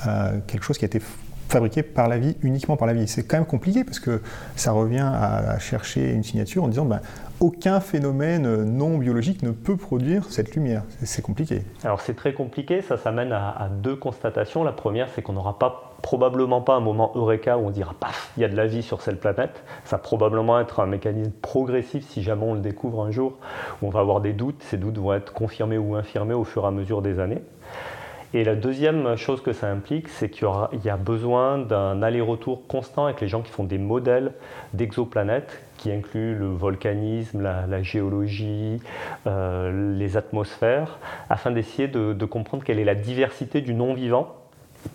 euh, 0.07 0.39
quelque 0.47 0.65
chose 0.65 0.77
qui 0.77 0.85
a 0.85 0.87
été 0.87 1.01
fabriqué 1.49 1.83
par 1.83 2.09
la 2.09 2.19
vie, 2.19 2.37
uniquement 2.43 2.77
par 2.77 2.87
la 2.87 2.93
vie. 2.93 3.09
C'est 3.09 3.25
quand 3.25 3.39
même 3.39 3.47
compliqué 3.47 3.85
parce 3.85 3.99
que 3.99 4.21
ça 4.55 4.73
revient 4.73 5.05
à, 5.13 5.59
chercher 5.59 6.13
une 6.13 6.23
signature 6.23 6.63
en 6.63 6.69
disant 6.69 6.85
ben, 6.85 7.01
aucun 7.41 7.81
phénomène 7.81 8.65
non 8.65 8.99
biologique 8.99 9.43
ne 9.43 9.51
peut 9.51 9.77
produire 9.77 10.27
cette 10.31 10.55
lumière. 10.55 10.85
C'est 11.03 11.23
compliqué. 11.23 11.63
Alors 11.83 12.03
c'est 12.03 12.15
très 12.15 12.35
compliqué, 12.35 12.83
ça 12.83 12.97
s'amène 12.99 13.33
à, 13.33 13.51
à, 13.51 13.69
deux 13.69 13.97
constatations. 13.97 14.63
La 14.63 14.73
première, 14.73 15.09
c'est 15.09 15.23
qu'on 15.23 15.33
n'aura 15.33 15.59
pas 15.59 15.90
probablement 16.03 16.61
pas 16.61 16.75
un 16.75 16.81
moment 16.81 17.13
eureka 17.15 17.59
où 17.59 17.67
on 17.67 17.71
dira 17.71 17.95
paf, 17.99 18.33
il 18.37 18.41
y 18.41 18.45
a 18.45 18.49
de 18.49 18.57
la 18.57 18.67
vie 18.67 18.83
sur 18.83 19.01
cette 19.01 19.21
planète. 19.21 19.63
Ça 19.85 19.97
va 19.97 20.03
probablement 20.03 20.59
être 20.61 20.81
un 20.81 20.87
mécanisme 20.87 21.33
progressif 21.43 22.07
si 22.09 22.23
jamais 22.23 22.45
on 22.45 22.55
le 22.55 22.61
découvre 22.61 23.05
un 23.05 23.11
jour, 23.11 23.35
où 23.83 23.87
on 23.87 23.91
va 23.91 24.01
avoir 24.01 24.21
des 24.21 24.33
doutes. 24.33 24.63
Ces 24.63 24.77
doutes 24.77 24.99
vont 24.99 25.13
être 25.13 25.33
confirmés 25.33 25.79
ou 25.79 25.95
infirmés 25.95 26.35
au 26.35 26.45
fur 26.45 26.65
et 26.65 26.67
à 26.67 26.71
mesure 26.71 27.03
des 27.03 27.21
années. 27.21 27.43
Et 28.33 28.45
la 28.45 28.55
deuxième 28.55 29.17
chose 29.17 29.43
que 29.43 29.53
ça 29.53 29.69
implique, 29.69 30.09
c'est 30.09 30.31
qu'il 30.31 30.47
y, 30.85 30.89
a 30.89 30.97
besoin 30.97 31.59
d'un 31.59 32.01
aller-retour 32.01 32.65
constant 32.69 33.07
avec 33.07 33.21
les 33.21 33.27
gens 33.27 33.43
qui 33.43 33.51
font 33.51 33.65
des 33.65 33.79
modèles 33.79 34.33
d'exoplanètes, 34.73 35.61
qui 35.79 35.91
incluent 35.91 36.37
le 36.37 36.47
volcanisme, 36.47 37.43
la, 37.43 37.83
géologie, 37.83 38.81
euh, 39.27 39.97
les 39.97 40.17
atmosphères, 40.17 40.99
afin 41.29 41.51
d'essayer 41.51 41.89
de 41.89 42.25
comprendre 42.25 42.63
quelle 42.63 42.79
est 42.79 42.85
la 42.85 42.95
diversité 42.95 43.63
du 43.63 43.75
non-vivant 43.75 44.40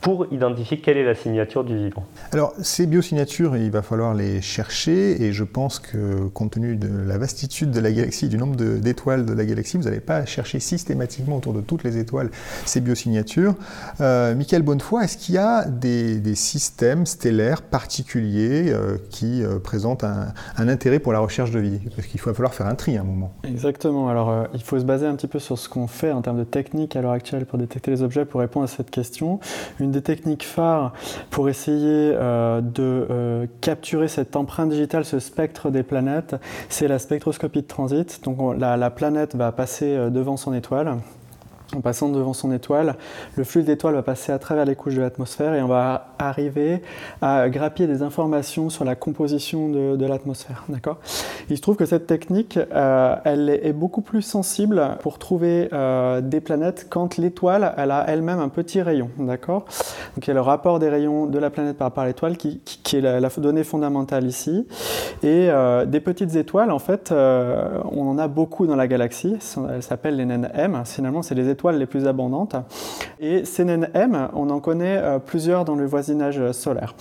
pour 0.01 0.27
identifier 0.31 0.79
quelle 0.79 0.97
est 0.97 1.03
la 1.03 1.15
signature 1.15 1.63
du 1.63 1.77
vivant. 1.77 2.05
Alors, 2.31 2.53
ces 2.61 2.85
biosignatures, 2.85 3.55
il 3.57 3.71
va 3.71 3.81
falloir 3.81 4.13
les 4.13 4.41
chercher, 4.41 5.21
et 5.23 5.31
je 5.31 5.43
pense 5.43 5.79
que 5.79 6.27
compte 6.33 6.51
tenu 6.51 6.75
de 6.75 6.87
la 6.87 7.17
vastitude 7.17 7.71
de 7.71 7.79
la 7.79 7.91
galaxie, 7.91 8.29
du 8.29 8.37
nombre 8.37 8.55
d'étoiles 8.55 9.25
de, 9.25 9.33
la 9.33 9.45
galaxie, 9.45 9.77
vous 9.77 9.83
n'allez 9.83 9.99
pas 9.99 10.25
chercher 10.25 10.59
systématiquement 10.59 11.37
autour 11.37 11.53
de 11.53 11.61
toutes 11.61 11.83
les 11.83 11.97
étoiles 11.97 12.29
ces 12.65 12.81
biosignatures. 12.81 13.55
Euh, 14.01 14.35
Michael 14.35 14.61
Bonnefoy, 14.61 15.03
est-ce 15.03 15.17
qu'il 15.17 15.35
y 15.35 15.39
a 15.39 15.65
des, 15.65 16.35
systèmes 16.35 17.05
stellaires 17.05 17.61
particuliers 17.61 18.65
euh, 18.67 18.97
qui 19.09 19.43
euh, 19.43 19.59
présentent 19.59 20.03
un, 20.03 20.33
intérêt 20.57 20.99
pour 20.99 21.13
la 21.13 21.19
recherche 21.19 21.51
de 21.51 21.59
vie? 21.59 21.79
Parce 21.95 22.07
qu'il 22.07 22.19
va 22.19 22.33
falloir 22.33 22.53
faire 22.53 22.67
un 22.67 22.75
tri 22.75 22.97
à 22.97 23.01
un 23.01 23.03
moment. 23.03 23.31
Exactement. 23.43 24.09
Alors, 24.09 24.29
euh, 24.29 24.43
il 24.53 24.61
faut 24.61 24.79
se 24.79 24.83
baser 24.83 25.05
un 25.05 25.15
petit 25.15 25.27
peu 25.27 25.39
sur 25.39 25.57
ce 25.57 25.69
qu'on 25.69 25.87
fait 25.87 26.11
en 26.11 26.21
termes 26.21 26.37
de 26.37 26.43
technique 26.43 26.95
à 26.95 27.01
l'heure 27.01 27.11
actuelle 27.11 27.45
pour 27.45 27.57
détecter 27.57 27.91
les 27.91 28.01
objets 28.01 28.25
pour 28.25 28.41
répondre 28.41 28.65
à 28.65 28.67
cette 28.67 28.91
question. 28.91 29.39
Une 29.79 29.91
des 29.91 30.01
techniques 30.01 30.45
phares 30.45 30.93
pour 31.29 31.49
essayer 31.49 32.11
euh, 32.13 32.61
de 32.61 33.07
euh, 33.09 33.45
capturer 33.61 34.07
cette 34.07 34.35
empreinte 34.35 34.69
digitale, 34.69 35.05
ce 35.05 35.19
spectre 35.19 35.69
des 35.69 35.83
planètes, 35.83 36.35
c'est 36.69 36.87
la 36.87 36.99
spectroscopie 36.99 37.61
de 37.61 37.67
transit. 37.67 38.23
Donc 38.23 38.57
la 38.57 38.89
planète 38.89 39.35
va 39.35 39.51
passer 39.51 39.95
euh, 39.95 40.09
devant 40.09 40.37
son 40.37 40.53
étoile 40.53 40.97
en 41.73 41.81
passant 41.81 42.09
devant 42.09 42.33
son 42.33 42.51
étoile, 42.51 42.95
le 43.35 43.43
flux 43.43 43.63
d'étoiles 43.63 43.95
va 43.95 44.03
passer 44.03 44.31
à 44.31 44.39
travers 44.39 44.65
les 44.65 44.75
couches 44.75 44.95
de 44.95 45.01
l'atmosphère 45.01 45.53
et 45.53 45.61
on 45.61 45.67
va 45.67 46.09
arriver 46.19 46.81
à 47.21 47.49
grappiller 47.49 47.87
des 47.87 48.01
informations 48.01 48.69
sur 48.69 48.85
la 48.85 48.95
composition 48.95 49.69
de, 49.69 50.05
l'atmosphère. 50.05 50.63
D'accord? 50.69 50.97
Il 51.49 51.57
se 51.57 51.61
trouve 51.61 51.75
que 51.75 51.85
cette 51.85 52.05
technique, 52.05 52.57
euh, 52.57 53.15
elle 53.23 53.49
est 53.49 53.73
beaucoup 53.73 54.01
plus 54.01 54.21
sensible 54.21 54.97
pour 55.01 55.17
trouver 55.17 55.69
euh, 55.73 56.21
des 56.21 56.41
planètes 56.41 56.87
quand 56.89 57.17
l'étoile, 57.17 57.73
elle 57.77 57.91
a 57.91 58.05
elle-même 58.07 58.39
un 58.39 58.49
petit 58.49 58.81
rayon. 58.81 59.09
D'accord? 59.17 59.65
Donc 60.15 60.27
il 60.27 60.27
y 60.27 60.31
a 60.31 60.35
le 60.35 60.41
rapport 60.41 60.79
des 60.79 60.89
rayons 60.89 61.25
de 61.25 61.39
la 61.39 61.49
planète 61.49 61.77
par 61.77 61.87
rapport 61.87 62.03
à 62.03 62.07
l'étoile 62.07 62.37
qui, 62.37 62.61
est 62.93 63.01
la, 63.01 63.29
donnée 63.37 63.63
fondamentale 63.63 64.25
ici. 64.25 64.67
Et 65.23 65.49
euh, 65.49 65.85
des 65.85 65.99
petites 65.99 66.35
étoiles, 66.35 66.71
en 66.71 66.79
fait, 66.79 67.11
on 67.11 68.07
en 68.07 68.17
a 68.17 68.27
beaucoup 68.27 68.67
dans 68.67 68.75
la 68.75 68.87
galaxie. 68.87 69.35
Elles 69.73 69.83
s'appellent 69.83 70.17
les 70.17 70.25
naines 70.25 70.49
M. 70.53 70.83
Finalement, 70.85 71.21
c'est 71.21 71.35
les 71.35 71.49
les 71.77 71.85
plus 71.85 72.07
abondantes. 72.07 72.55
Et 73.19 73.45
M, 73.93 74.29
on 74.33 74.49
en 74.49 74.59
connaît 74.59 74.97
euh, 74.97 75.19
plusieurs 75.19 75.65
dans 75.65 75.75
le 75.75 75.85
voisinage 75.85 76.51
solaire. 76.51 76.95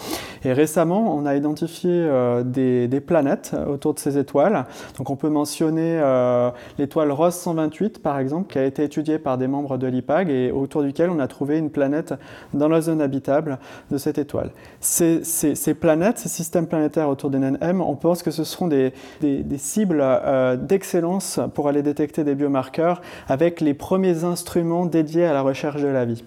Et 0.44 0.52
récemment, 0.52 1.14
on 1.16 1.26
a 1.26 1.34
identifié 1.34 1.90
euh, 1.92 2.42
des, 2.42 3.00
planètes 3.00 3.54
autour 3.68 3.94
de 3.94 3.98
ces 3.98 4.18
étoiles. 4.18 4.66
Donc 4.98 5.10
on 5.10 5.16
peut 5.16 5.28
mentionner 5.28 5.98
euh, 6.00 6.50
l'étoile 6.78 7.10
Ross 7.12 7.34
128, 7.36 8.02
par 8.02 8.18
exemple, 8.18 8.52
qui 8.52 8.58
a 8.58 8.64
été 8.64 8.84
étudiée 8.84 9.18
par 9.18 9.38
des 9.38 9.46
membres 9.46 9.76
de 9.78 9.86
l'IPAG 9.86 10.30
et 10.30 10.50
autour 10.50 10.82
duquel 10.82 11.10
on 11.10 11.18
a 11.18 11.28
trouvé 11.28 11.58
une 11.58 11.70
planète 11.70 12.14
dans 12.52 12.68
la 12.68 12.80
zone 12.80 13.00
habitable 13.00 13.58
de 13.90 13.98
cette 13.98 14.18
étoile. 14.18 14.50
Ces, 14.80 15.22
planètes, 15.78 16.18
ces 16.18 16.28
systèmes 16.28 16.66
planétaires 16.66 17.08
autour 17.08 17.30
des 17.30 17.38
M, 17.38 17.80
on 17.80 17.96
pense 17.96 18.22
que 18.22 18.30
ce 18.30 18.44
seront 18.44 18.68
des, 18.68 18.92
cibles 19.56 20.04
d'excellence 20.62 21.40
pour 21.54 21.68
aller 21.68 21.82
détecter 21.82 22.24
des 22.24 22.34
biomarqueurs 22.34 23.02
avec 23.28 23.60
les 23.60 23.74
premiers 23.74 24.24
instruments 24.24 24.86
dédié 24.86 25.26
à 25.26 25.32
la 25.32 25.42
recherche 25.42 25.82
de 25.82 25.88
la 25.88 26.04
vie 26.04 26.24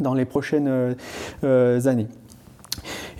dans 0.00 0.14
les 0.14 0.24
prochaines 0.24 0.68
euh, 0.68 0.94
euh, 1.44 1.86
années. 1.86 2.08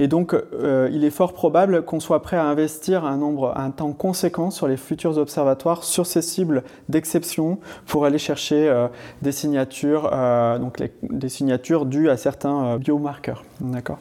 Et 0.02 0.09
donc, 0.09 0.35
euh, 0.35 0.88
il 0.90 1.04
est 1.04 1.11
fort 1.11 1.32
probable 1.32 1.85
qu'on 1.85 2.00
soit 2.00 2.23
prêt 2.23 2.37
à 2.37 2.42
investir 2.42 3.04
un 3.04 3.71
temps 3.71 3.92
conséquent 3.92 4.50
sur 4.50 4.66
les 4.66 4.76
futurs 4.76 5.16
observatoires, 5.16 5.85
sur 5.85 6.06
ces 6.06 6.23
cibles 6.23 6.64
d'exception, 6.88 7.61
pour 7.87 8.04
aller 8.04 8.18
chercher 8.18 8.88
des 9.23 9.30
signatures, 9.30 10.11
donc 10.59 10.82
des 11.02 11.28
signatures 11.28 11.87
dues 11.87 12.11
à 12.11 12.16
certains 12.16 12.78
biomarqueurs. 12.78 13.44
D'accord. 13.61 13.99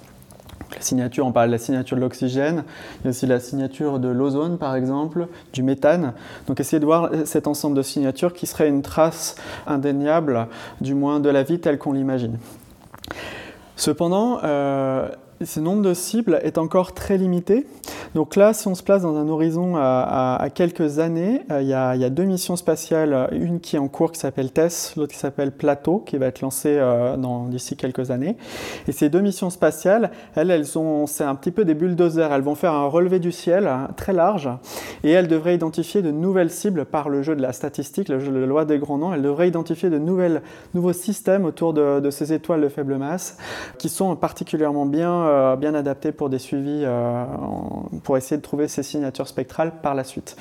La 0.74 0.81
signature, 0.81 1.27
on 1.27 1.31
parle 1.31 1.50
de 1.50 1.51
la 1.51 1.60
signature 1.60 1.96
de 1.98 2.01
l'oxygène, 2.01 2.63
il 3.00 3.03
y 3.03 3.08
a 3.08 3.10
aussi 3.12 3.27
la 3.27 3.39
signature 3.39 4.00
de 4.00 4.08
l'ozone 4.08 4.58
par 4.58 4.75
exemple, 4.75 5.27
du 5.53 5.62
méthane. 5.62 6.13
Donc 6.48 6.60
essayez 6.60 6.79
de 6.79 6.86
voir 6.86 7.12
cet 7.25 7.46
ensemble 7.46 7.77
de 7.77 7.84
signatures 7.84 8.34
qui 8.34 8.48
serait 8.48 8.70
une 8.70 8.81
trace 8.81 9.36
indéniable, 9.67 10.48
du 10.79 10.96
moins 10.96 11.20
de 11.20 11.29
la 11.29 11.43
vie 11.43 11.60
telle 11.60 11.77
qu'on 11.77 11.93
l'imagine. 11.93 12.39
Cependant, 13.75 14.39
euh, 14.43 15.10
ce 15.45 15.60
nombre 15.60 15.81
de 15.81 15.93
cibles 15.93 16.39
est 16.43 16.57
encore 16.57 16.93
très 16.93 17.17
limité. 17.17 17.65
Donc 18.13 18.36
là, 18.36 18.53
si 18.53 18.68
on 18.68 18.75
se 18.75 18.84
place 18.84 19.03
dans 19.03 19.15
un 19.15 19.30
horizon 19.30 19.75
à, 19.77 20.46
quelques 20.53 21.00
années, 21.00 21.44
euh, 21.50 21.62
il 21.62 21.68
y, 21.68 21.74
a, 21.74 22.10
deux 22.10 22.25
missions 22.25 22.58
spatiales, 22.58 23.30
une 23.32 23.60
qui 23.60 23.77
est 23.77 23.80
en 23.80 23.88
cours 23.88 24.12
qui 24.12 24.20
s'appelle 24.20 24.51
TESS, 24.51 24.96
l'autre 24.98 25.13
qui 25.13 25.18
s'appelle 25.20 25.51
Plateau, 25.51 26.00
qui 26.00 26.18
va 26.18 26.25
être 26.25 26.41
lancée 26.41 26.75
euh, 26.77 27.15
d'ici 27.48 27.77
quelques 27.77 28.12
années. 28.12 28.36
Et 28.88 28.91
ces 28.91 29.10
deux 29.10 29.22
missions 29.22 29.50
spatiales, 29.50 30.12
elles, 30.36 30.51
elles 30.51 30.77
ont, 30.77 31.08
c'est 31.08 31.24
un 31.24 31.36
petit 31.36 31.51
peu 31.51 31.63
des 31.63 31.74
bulldozers. 31.74 32.34
Elles 32.34 32.41
vont 32.41 32.56
faire 32.56 32.74
un 32.74 32.88
relevé 32.88 33.20
du 33.20 33.32
ciel 33.32 33.68
hein, 33.68 33.88
très 33.96 34.13
large 34.13 34.50
et 35.03 35.12
elles 35.12 35.27
devraient 35.27 35.56
identifier 35.56 36.01
de 36.01 36.12
nouvelles 36.12 36.51
cibles 36.51 36.86
par 36.86 37.08
le 37.08 37.22
jeu 37.22 37.36
de 37.36 37.41
la 37.41 37.53
statistique, 37.53 38.10
le 38.10 38.20
jeu 38.20 38.32
de 38.32 38.39
la 38.39 38.46
loi 38.46 38.65
des 38.65 38.77
grands 38.77 38.98
noms. 38.98 39.13
Elles 39.13 39.22
devraient 39.22 39.48
identifier 39.48 39.89
de 39.89 39.98
nouvelles, 39.98 40.41
nouveaux 40.74 40.94
systèmes 40.94 41.46
autour 41.46 41.74
de, 41.74 42.10
ces 42.10 42.34
étoiles 42.34 42.62
de 42.62 42.68
faible 42.68 42.98
masse 42.98 43.38
qui 43.77 43.88
sont 43.88 44.18
particulièrement 44.18 44.86
bien 44.86 45.12
euh, 45.12 45.56
bien 45.56 45.74
adapté 45.75 46.12
pour 46.12 46.30
des 46.30 46.39
suivis, 46.39 46.84
euh, 46.84 47.24
pour 48.03 48.17
essayer 48.17 48.38
de 48.38 48.41
trouver 48.41 48.67
ces 48.67 48.84
signatures 48.84 49.27
spectrales 49.27 49.81
par 49.81 49.96
la 49.96 50.03
suite. 50.03 50.36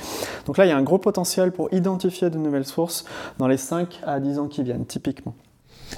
Donc 0.47 0.59
là, 0.59 0.67
il 0.67 0.69
y 0.69 0.73
a 0.73 0.77
un 0.77 0.83
gros 0.83 0.99
potentiel 0.99 1.53
pour 1.53 1.73
identifier 1.73 2.31
de 2.31 2.39
nouvelles 2.39 2.67
sources 2.67 3.05
dans 3.39 3.49
les 3.49 3.57
5 3.57 4.01
à 4.05 4.21
10 4.21 4.39
ans 4.39 4.49
qui 4.49 4.63
viennent, 4.63 4.87
typiquement. 4.87 5.35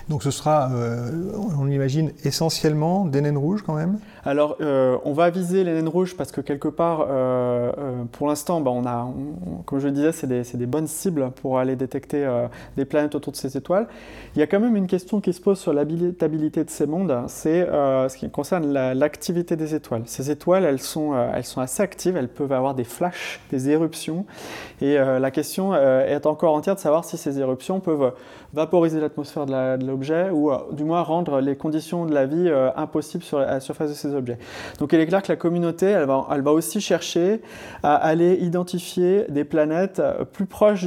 Donc 0.08 0.22
ce 0.22 0.30
sera, 0.30 0.70
euh, 0.72 1.32
on 1.58 1.68
imagine, 1.68 2.12
essentiellement 2.24 3.04
des 3.04 3.20
naines 3.20 3.38
rouges 3.38 3.62
quand 3.62 3.74
même 3.74 3.98
Alors, 4.24 4.56
euh, 4.60 4.96
on 5.04 5.12
va 5.12 5.30
viser 5.30 5.64
les 5.64 5.72
naines 5.72 5.88
rouges 5.88 6.16
parce 6.16 6.32
que 6.32 6.40
quelque 6.40 6.68
part, 6.68 7.06
euh, 7.10 7.72
pour 8.12 8.28
l'instant, 8.28 8.60
bah, 8.60 8.70
on 8.70 8.84
a, 8.86 9.08
comme 9.66 9.78
je 9.78 9.86
le 9.86 9.92
disais, 9.92 10.12
c'est 10.12 10.56
des, 10.56 10.66
bonnes 10.66 10.86
cibles 10.86 11.30
pour 11.30 11.58
aller 11.58 11.76
détecter 11.76 12.26
des 12.76 12.84
planètes 12.84 13.14
autour 13.14 13.32
de 13.32 13.36
ces 13.36 13.56
étoiles. 13.56 13.86
Il 14.34 14.38
y 14.38 14.42
a 14.42 14.46
quand 14.46 14.60
même 14.60 14.76
une 14.76 14.86
question 14.86 15.20
qui 15.20 15.32
se 15.32 15.40
pose 15.40 15.58
sur 15.58 15.72
l'habitabilité 15.72 16.64
de 16.64 16.70
ces 16.70 16.86
mondes, 16.86 17.14
c'est 17.26 17.66
ce 17.66 18.16
qui 18.16 18.30
concerne 18.30 18.72
l'activité 18.72 19.56
des 19.56 19.74
étoiles. 19.74 20.02
Ces 20.06 20.30
étoiles, 20.30 20.64
elles 20.64 20.80
sont, 20.80 21.14
elles 21.34 21.44
sont 21.44 21.60
assez 21.60 21.82
actives, 21.82 22.16
elles 22.16 22.28
peuvent 22.28 22.52
avoir 22.52 22.74
des 22.74 22.84
flashs, 22.84 23.40
des 23.50 23.68
éruptions, 23.70 24.24
et 24.80 24.96
la 24.96 25.30
question 25.30 25.74
est 25.74 26.26
encore 26.26 26.54
entière 26.54 26.74
de 26.74 26.80
savoir 26.80 27.04
si 27.04 27.16
ces 27.16 27.38
éruptions 27.38 27.80
peuvent 27.80 28.12
vaporiser 28.54 29.00
l'atmosphère 29.00 29.46
de 29.46 29.52
l'objet 29.82 30.30
ou 30.30 30.50
euh, 30.50 30.58
du 30.72 30.84
moins 30.84 31.02
rendre 31.02 31.40
les 31.40 31.56
conditions 31.56 32.06
de 32.06 32.14
la 32.14 32.26
vie 32.26 32.48
euh, 32.48 32.70
impossibles 32.76 33.24
sur 33.24 33.38
la 33.38 33.60
surface 33.60 33.90
de 33.90 33.94
ces 33.94 34.14
objets. 34.14 34.38
Donc 34.78 34.92
il 34.92 35.00
est 35.00 35.06
clair 35.06 35.22
que 35.22 35.30
la 35.30 35.36
communauté, 35.36 35.86
elle 35.86 36.06
va, 36.06 36.26
elle 36.32 36.42
va 36.42 36.52
aussi 36.52 36.80
chercher 36.80 37.40
à 37.82 37.94
aller 37.94 38.34
identifier 38.34 39.26
des 39.28 39.44
planètes 39.44 40.00
euh, 40.00 40.24
plus 40.24 40.46
proches 40.46 40.86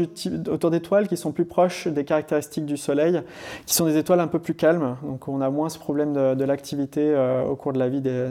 autour 0.49 0.71
d'étoiles 0.71 1.07
qui 1.07 1.17
sont 1.17 1.31
plus 1.31 1.45
proches 1.45 1.87
des 1.87 2.05
caractéristiques 2.05 2.65
du 2.65 2.77
Soleil, 2.77 3.21
qui 3.65 3.75
sont 3.75 3.85
des 3.85 3.97
étoiles 3.97 4.19
un 4.19 4.27
peu 4.27 4.39
plus 4.39 4.55
calmes. 4.55 4.97
Donc 5.03 5.27
on 5.27 5.41
a 5.41 5.49
moins 5.49 5.69
ce 5.69 5.79
problème 5.79 6.13
de, 6.13 6.45
l'activité 6.45 7.15
au 7.49 7.55
cours 7.55 7.73
de 7.73 7.79
la 7.79 7.89
vie 7.89 8.01
des, 8.01 8.29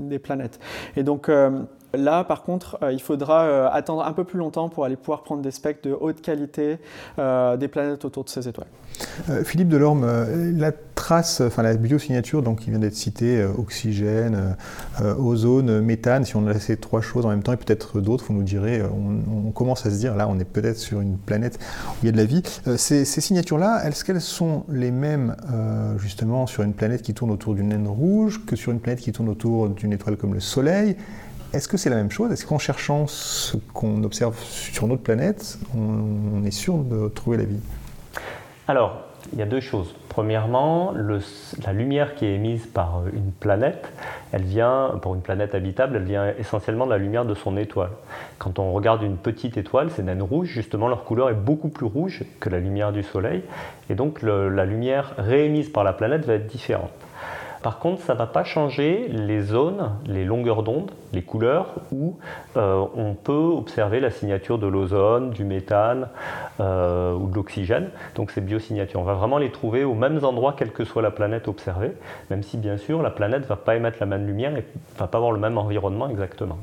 des 0.00 0.18
planètes. 0.18 0.58
Et 0.96 1.02
donc 1.02 1.30
Là, 1.96 2.24
par 2.24 2.42
contre, 2.42 2.78
euh, 2.82 2.92
il 2.92 3.00
faudra 3.00 3.44
euh, 3.44 3.68
attendre 3.70 4.04
un 4.04 4.12
peu 4.12 4.24
plus 4.24 4.38
longtemps 4.38 4.68
pour 4.68 4.84
aller 4.84 4.96
pouvoir 4.96 5.22
prendre 5.22 5.42
des 5.42 5.50
specs 5.50 5.82
de 5.84 5.96
haute 5.98 6.20
qualité 6.20 6.78
euh, 7.18 7.56
des 7.56 7.68
planètes 7.68 8.04
autour 8.04 8.24
de 8.24 8.28
ces 8.28 8.48
étoiles. 8.48 8.68
Philippe 9.44 9.68
Delorme, 9.68 10.06
la 10.56 10.70
trace, 10.94 11.40
enfin 11.40 11.64
la 11.64 11.74
biosignature 11.74 12.42
donc, 12.42 12.60
qui 12.60 12.70
vient 12.70 12.78
d'être 12.78 12.94
citée, 12.94 13.44
oxygène, 13.58 14.54
ozone, 15.18 15.80
méthane, 15.80 16.24
si 16.24 16.36
on 16.36 16.46
a 16.46 16.54
ces 16.60 16.76
trois 16.76 17.00
choses 17.00 17.26
en 17.26 17.30
même 17.30 17.42
temps 17.42 17.52
et 17.52 17.56
peut-être 17.56 18.00
d'autres, 18.00 18.26
vous 18.28 18.34
nous 18.34 18.44
direz, 18.44 18.82
on, 18.84 19.50
commence 19.50 19.84
à 19.84 19.90
se 19.90 19.96
dire, 19.96 20.14
là 20.14 20.28
on 20.28 20.38
est 20.38 20.44
peut-être 20.44 20.78
sur 20.78 21.00
une 21.00 21.16
planète 21.18 21.58
où 21.94 22.04
il 22.04 22.06
y 22.06 22.08
a 22.08 22.12
de 22.12 22.16
la 22.16 22.24
vie. 22.24 22.42
ces, 22.76 23.04
signatures-là, 23.04 23.82
est-ce 23.84 24.04
qu'elles 24.04 24.20
sont 24.20 24.62
les 24.68 24.92
mêmes 24.92 25.34
justement 25.98 26.46
sur 26.46 26.62
une 26.62 26.72
planète 26.72 27.02
qui 27.02 27.14
tourne 27.14 27.32
autour 27.32 27.56
d'une 27.56 27.70
naine 27.70 27.88
rouge 27.88 28.46
que 28.46 28.54
sur 28.54 28.70
une 28.70 28.78
planète 28.78 29.00
qui 29.00 29.10
tourne 29.10 29.28
autour 29.28 29.70
d'une 29.70 29.92
étoile 29.92 30.16
comme 30.16 30.34
le 30.34 30.40
Soleil? 30.40 30.96
Est-ce 31.54 31.68
que 31.68 31.76
c'est 31.76 31.90
la 31.90 31.96
même 31.96 32.10
chose? 32.10 32.32
Est-ce 32.32 32.44
qu'en 32.44 32.58
cherchant 32.58 33.06
ce 33.06 33.56
qu'on 33.72 34.02
observe 34.02 34.36
sur 34.42 34.86
notre 34.86 35.02
planète, 35.02 35.58
on, 35.76 36.44
est 36.44 36.50
sûr 36.50 36.78
de 36.78 37.08
trouver 37.08 37.36
la 37.38 37.44
vie? 37.44 37.60
Alors, 38.66 39.02
il 39.32 39.38
y 39.38 39.42
a 39.42 39.46
deux 39.46 39.60
choses. 39.60 39.94
Premièrement, 40.08 40.92
la 41.64 41.72
lumière 41.72 42.14
qui 42.14 42.26
est 42.26 42.34
émise 42.34 42.66
par 42.66 43.02
une 43.12 43.32
planète, 43.32 43.88
elle 44.32 44.42
vient, 44.42 44.98
pour 45.00 45.14
une 45.14 45.22
planète 45.22 45.54
habitable, 45.54 45.96
elle 45.96 46.04
vient 46.04 46.32
essentiellement 46.38 46.86
de 46.86 46.90
la 46.90 46.98
lumière 46.98 47.24
de 47.24 47.34
son 47.34 47.56
étoile. 47.56 47.90
Quand 48.38 48.58
on 48.58 48.72
regarde 48.72 49.02
une 49.02 49.16
petite 49.16 49.56
étoile, 49.56 49.90
ces 49.90 50.02
naines 50.02 50.22
rouges, 50.22 50.48
justement, 50.48 50.88
leur 50.88 51.04
couleur 51.04 51.30
est 51.30 51.34
beaucoup 51.34 51.68
plus 51.68 51.86
rouge 51.86 52.24
que 52.40 52.48
la 52.48 52.58
lumière 52.58 52.92
du 52.92 53.02
Soleil, 53.02 53.42
et 53.90 53.94
donc 53.94 54.22
la 54.22 54.64
lumière 54.64 55.14
réémise 55.18 55.68
par 55.70 55.84
la 55.84 55.92
planète 55.92 56.26
va 56.26 56.34
être 56.34 56.46
différente. 56.46 56.92
Par 57.64 57.78
contre, 57.78 58.02
ça 58.02 58.12
ne 58.12 58.18
va 58.18 58.26
pas 58.26 58.44
changer 58.44 59.08
les 59.08 59.40
zones, 59.40 59.92
les 60.06 60.26
longueurs 60.26 60.64
d'onde, 60.64 60.90
les 61.14 61.22
couleurs 61.22 61.76
où 61.90 62.18
euh, 62.58 62.84
on 62.94 63.14
peut 63.14 63.32
observer 63.32 64.00
la 64.00 64.10
signature 64.10 64.58
de 64.58 64.66
l'ozone, 64.66 65.30
du 65.30 65.44
méthane 65.44 66.08
euh, 66.60 67.14
ou 67.14 67.26
de 67.26 67.34
l'oxygène. 67.34 67.88
Donc 68.16 68.32
ces 68.32 68.42
biosignatures, 68.42 69.00
on 69.00 69.04
va 69.04 69.14
vraiment 69.14 69.38
les 69.38 69.50
trouver 69.50 69.82
aux 69.82 69.94
mêmes 69.94 70.22
endroits 70.26 70.54
quelle 70.58 70.72
que 70.72 70.84
soit 70.84 71.00
la 71.00 71.10
planète 71.10 71.48
observée, 71.48 71.92
même 72.28 72.42
si 72.42 72.58
bien 72.58 72.76
sûr 72.76 73.00
la 73.00 73.10
planète 73.10 73.44
ne 73.44 73.46
va 73.46 73.56
pas 73.56 73.76
émettre 73.76 73.96
la 73.98 74.06
même 74.06 74.26
lumière 74.26 74.54
et 74.54 74.56
ne 74.56 74.98
va 74.98 75.06
pas 75.06 75.16
avoir 75.16 75.32
le 75.32 75.40
même 75.40 75.56
environnement 75.56 76.10
exactement. 76.10 76.58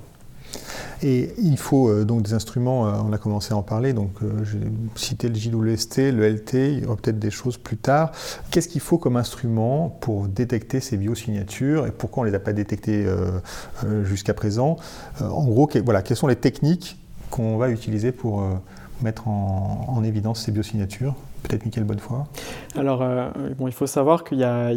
Et 1.03 1.33
il 1.39 1.57
faut 1.57 1.89
euh, 1.89 2.05
donc 2.05 2.21
des 2.21 2.33
instruments, 2.33 2.87
euh, 2.87 2.93
on 3.03 3.11
a 3.11 3.17
commencé 3.17 3.53
à 3.53 3.57
en 3.57 3.63
parler, 3.63 3.93
donc 3.93 4.11
euh, 4.21 4.43
j'ai 4.43 4.59
cité 4.95 5.29
le 5.29 5.35
JWST, 5.35 6.11
le 6.11 6.29
LT, 6.29 6.53
il 6.53 6.79
y 6.81 6.85
aura 6.85 6.95
peut-être 6.95 7.17
des 7.17 7.31
choses 7.31 7.57
plus 7.57 7.77
tard. 7.77 8.11
Qu'est-ce 8.51 8.67
qu'il 8.67 8.81
faut 8.81 8.99
comme 8.99 9.17
instrument 9.17 9.89
pour 10.01 10.27
détecter 10.27 10.79
ces 10.79 10.97
biosignatures 10.97 11.87
et 11.87 11.91
pourquoi 11.91 12.21
on 12.21 12.25
ne 12.25 12.29
les 12.29 12.35
a 12.35 12.39
pas 12.39 12.53
détectées 12.53 13.05
jusqu'à 14.03 14.33
présent? 14.33 14.77
En 15.19 15.45
gros, 15.45 15.69
voilà, 15.83 16.01
quelles 16.01 16.17
sont 16.17 16.27
les 16.27 16.35
techniques 16.35 16.97
qu'on 17.29 17.57
va 17.57 17.69
utiliser 17.69 18.11
pour 18.11 18.43
mettre 19.01 19.27
en 19.27 20.03
évidence 20.03 20.43
ces 20.43 20.51
biosignatures? 20.51 21.15
Peut-être 21.43 21.65
Michael 21.65 21.85
Bonnefoy 21.85 22.23
Alors, 22.77 23.01
euh, 23.01 23.29
bon, 23.57 23.67
il 23.67 23.73
faut 23.73 23.87
savoir 23.87 24.23
qu'il 24.23 24.37
y, 24.37 24.43
a, 24.43 24.71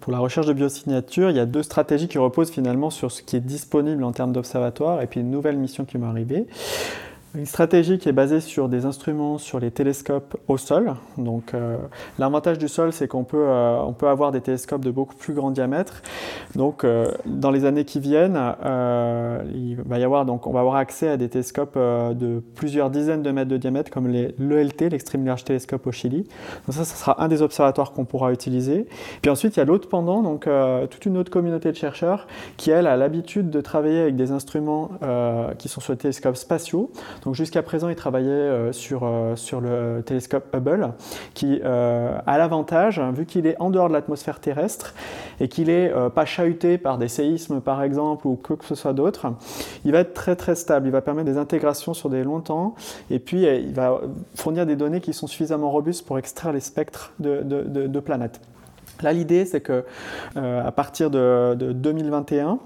pour 0.00 0.12
la 0.12 0.18
recherche 0.18 0.46
de 0.46 0.52
biosignatures, 0.52 1.30
il 1.30 1.36
y 1.36 1.40
a 1.40 1.46
deux 1.46 1.62
stratégies 1.62 2.08
qui 2.08 2.18
reposent 2.18 2.50
finalement 2.50 2.90
sur 2.90 3.10
ce 3.10 3.22
qui 3.22 3.36
est 3.36 3.40
disponible 3.40 4.04
en 4.04 4.12
termes 4.12 4.32
d'observatoire 4.32 5.02
et 5.02 5.06
puis 5.06 5.20
une 5.20 5.30
nouvelle 5.30 5.56
mission 5.56 5.84
qui 5.84 5.98
m'est 5.98 6.06
arrivée. 6.06 6.46
Une 7.34 7.46
stratégie 7.46 7.96
qui 7.96 8.10
est 8.10 8.12
basée 8.12 8.40
sur 8.40 8.68
des 8.68 8.84
instruments 8.84 9.38
sur 9.38 9.58
les 9.58 9.70
télescopes 9.70 10.36
au 10.48 10.58
sol. 10.58 10.96
Donc, 11.16 11.54
euh, 11.54 11.78
l'avantage 12.18 12.58
du 12.58 12.68
sol, 12.68 12.92
c'est 12.92 13.08
qu'on 13.08 13.24
peut, 13.24 13.46
euh, 13.48 13.80
on 13.80 13.94
peut 13.94 14.08
avoir 14.08 14.32
des 14.32 14.42
télescopes 14.42 14.84
de 14.84 14.90
beaucoup 14.90 15.14
plus 15.14 15.32
grand 15.32 15.50
diamètre. 15.50 16.02
Donc, 16.56 16.84
euh, 16.84 17.10
dans 17.24 17.50
les 17.50 17.64
années 17.64 17.86
qui 17.86 18.00
viennent, 18.00 18.38
il 19.54 19.78
va 19.86 19.98
y 19.98 20.04
avoir, 20.04 20.26
donc, 20.26 20.46
on 20.46 20.52
va 20.52 20.60
avoir 20.60 20.76
accès 20.76 21.08
à 21.08 21.16
des 21.16 21.30
télescopes 21.30 21.78
de 21.78 22.42
plusieurs 22.54 22.90
dizaines 22.90 23.22
de 23.22 23.30
mètres 23.30 23.50
de 23.50 23.56
diamètre, 23.56 23.90
comme 23.90 24.08
l'ELT, 24.08 24.90
l'Extreme 24.90 25.24
Large 25.24 25.44
Telescope 25.44 25.86
au 25.86 25.92
Chili. 25.92 26.24
Donc, 26.66 26.74
ça, 26.74 26.84
ça 26.84 26.96
sera 26.96 27.24
un 27.24 27.28
des 27.28 27.40
observatoires 27.40 27.94
qu'on 27.94 28.04
pourra 28.04 28.30
utiliser. 28.32 28.86
Puis 29.22 29.30
ensuite, 29.30 29.56
il 29.56 29.60
y 29.60 29.62
a 29.62 29.64
l'autre 29.64 29.88
pendant, 29.88 30.22
donc 30.22 30.46
toute 30.90 31.06
une 31.06 31.16
autre 31.16 31.30
communauté 31.30 31.72
de 31.72 31.76
chercheurs 31.76 32.26
qui, 32.58 32.70
elle, 32.70 32.86
a 32.86 32.98
l'habitude 32.98 33.48
de 33.48 33.60
travailler 33.62 34.00
avec 34.00 34.16
des 34.16 34.32
instruments 34.32 34.90
qui 35.56 35.70
sont 35.70 35.80
sur 35.80 35.94
les 35.94 35.98
télescopes 35.98 36.36
spatiaux. 36.36 36.90
Donc 37.22 37.36
jusqu'à 37.36 37.62
présent, 37.62 37.88
il 37.88 37.94
travaillait 37.94 38.30
euh, 38.30 38.72
sur, 38.72 39.04
euh, 39.04 39.36
sur 39.36 39.60
le 39.60 40.02
télescope 40.04 40.54
Hubble, 40.54 40.92
qui 41.34 41.60
euh, 41.64 42.18
a 42.26 42.38
l'avantage, 42.38 43.00
vu 43.00 43.26
qu'il 43.26 43.46
est 43.46 43.60
en 43.60 43.70
dehors 43.70 43.88
de 43.88 43.92
l'atmosphère 43.92 44.40
terrestre 44.40 44.94
et 45.40 45.48
qu'il 45.48 45.68
n'est 45.68 45.92
pas 46.14 46.24
chahuté 46.24 46.78
par 46.78 46.98
des 46.98 47.08
séismes 47.08 47.60
par 47.60 47.82
exemple 47.82 48.26
ou 48.26 48.34
quoi 48.34 48.56
que 48.56 48.64
ce 48.64 48.74
soit 48.74 48.92
d'autre, 48.92 49.26
il 49.84 49.92
va 49.92 50.00
être 50.00 50.14
très 50.14 50.36
très 50.36 50.54
stable. 50.54 50.86
Il 50.86 50.92
va 50.92 51.00
permettre 51.00 51.30
des 51.30 51.38
intégrations 51.38 51.94
sur 51.94 52.10
des 52.10 52.24
longs 52.24 52.40
temps 52.40 52.74
et 53.10 53.18
puis 53.18 53.42
il 53.42 53.72
va 53.72 54.00
fournir 54.34 54.66
des 54.66 54.76
données 54.76 55.00
qui 55.00 55.12
sont 55.12 55.26
suffisamment 55.26 55.70
robustes 55.70 56.06
pour 56.06 56.18
extraire 56.18 56.52
les 56.52 56.60
spectres 56.60 57.12
de, 57.18 57.42
de, 57.42 58.00
planètes. 58.00 58.40
Là, 59.02 59.12
l'idée, 59.12 59.44
c'est 59.44 59.60
que 59.60 59.84
à 60.36 60.72
partir 60.72 61.10
de, 61.10 61.54
de 61.54 61.72
2021, 61.72 62.58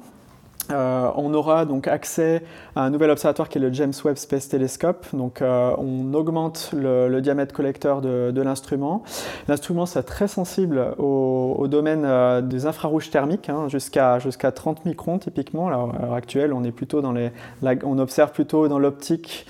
euh, 0.71 1.11
on 1.15 1.33
aura 1.35 1.65
donc 1.65 1.87
accès 1.87 2.43
à 2.75 2.83
un 2.83 2.91
nouvel 2.91 3.11
observatoire 3.11 3.49
qui 3.49 3.59
est 3.59 3.61
le 3.61 3.73
James 3.73 3.93
Webb 4.05 4.17
Space 4.17 4.49
Telescope. 4.49 5.07
Donc, 5.13 5.43
euh, 5.43 5.73
on 5.79 6.13
augmente 6.15 6.71
le, 6.77 7.21
diamètre 7.21 7.55
collecteur 7.55 8.01
de, 8.01 8.41
l'instrument. 8.41 9.03
L'instrument 9.49 9.87
c'est 9.87 10.03
très 10.03 10.29
sensible 10.29 10.95
au, 10.99 11.67
domaine 11.69 12.05
euh, 12.05 12.41
des 12.41 12.67
infrarouges 12.67 13.11
thermiques, 13.11 13.49
hein, 13.49 13.69
jusqu'à 13.69 14.19
30 14.55 14.85
microns 14.85 15.19
typiquement. 15.19 15.69
à 15.69 15.71
l'heure 15.71 16.15
actuelle, 16.15 16.53
on 16.53 16.63
est 16.65 16.73
plutôt 16.73 17.01
dans 17.01 17.13
les, 17.13 17.31
on 17.83 17.99
observe 17.99 18.33
plutôt 18.33 18.69
dans 18.69 18.79
l'optique, 18.79 19.47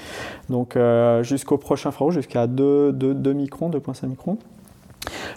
donc 0.49 0.79
jusqu'au 1.23 1.59
prochain 1.59 1.91
infrarouge, 1.91 2.15
jusqu'à 2.15 2.47
2, 2.47 2.93
2 2.93 3.33
microns, 3.33 3.71
2,5 3.71 4.07
microns. 4.07 4.39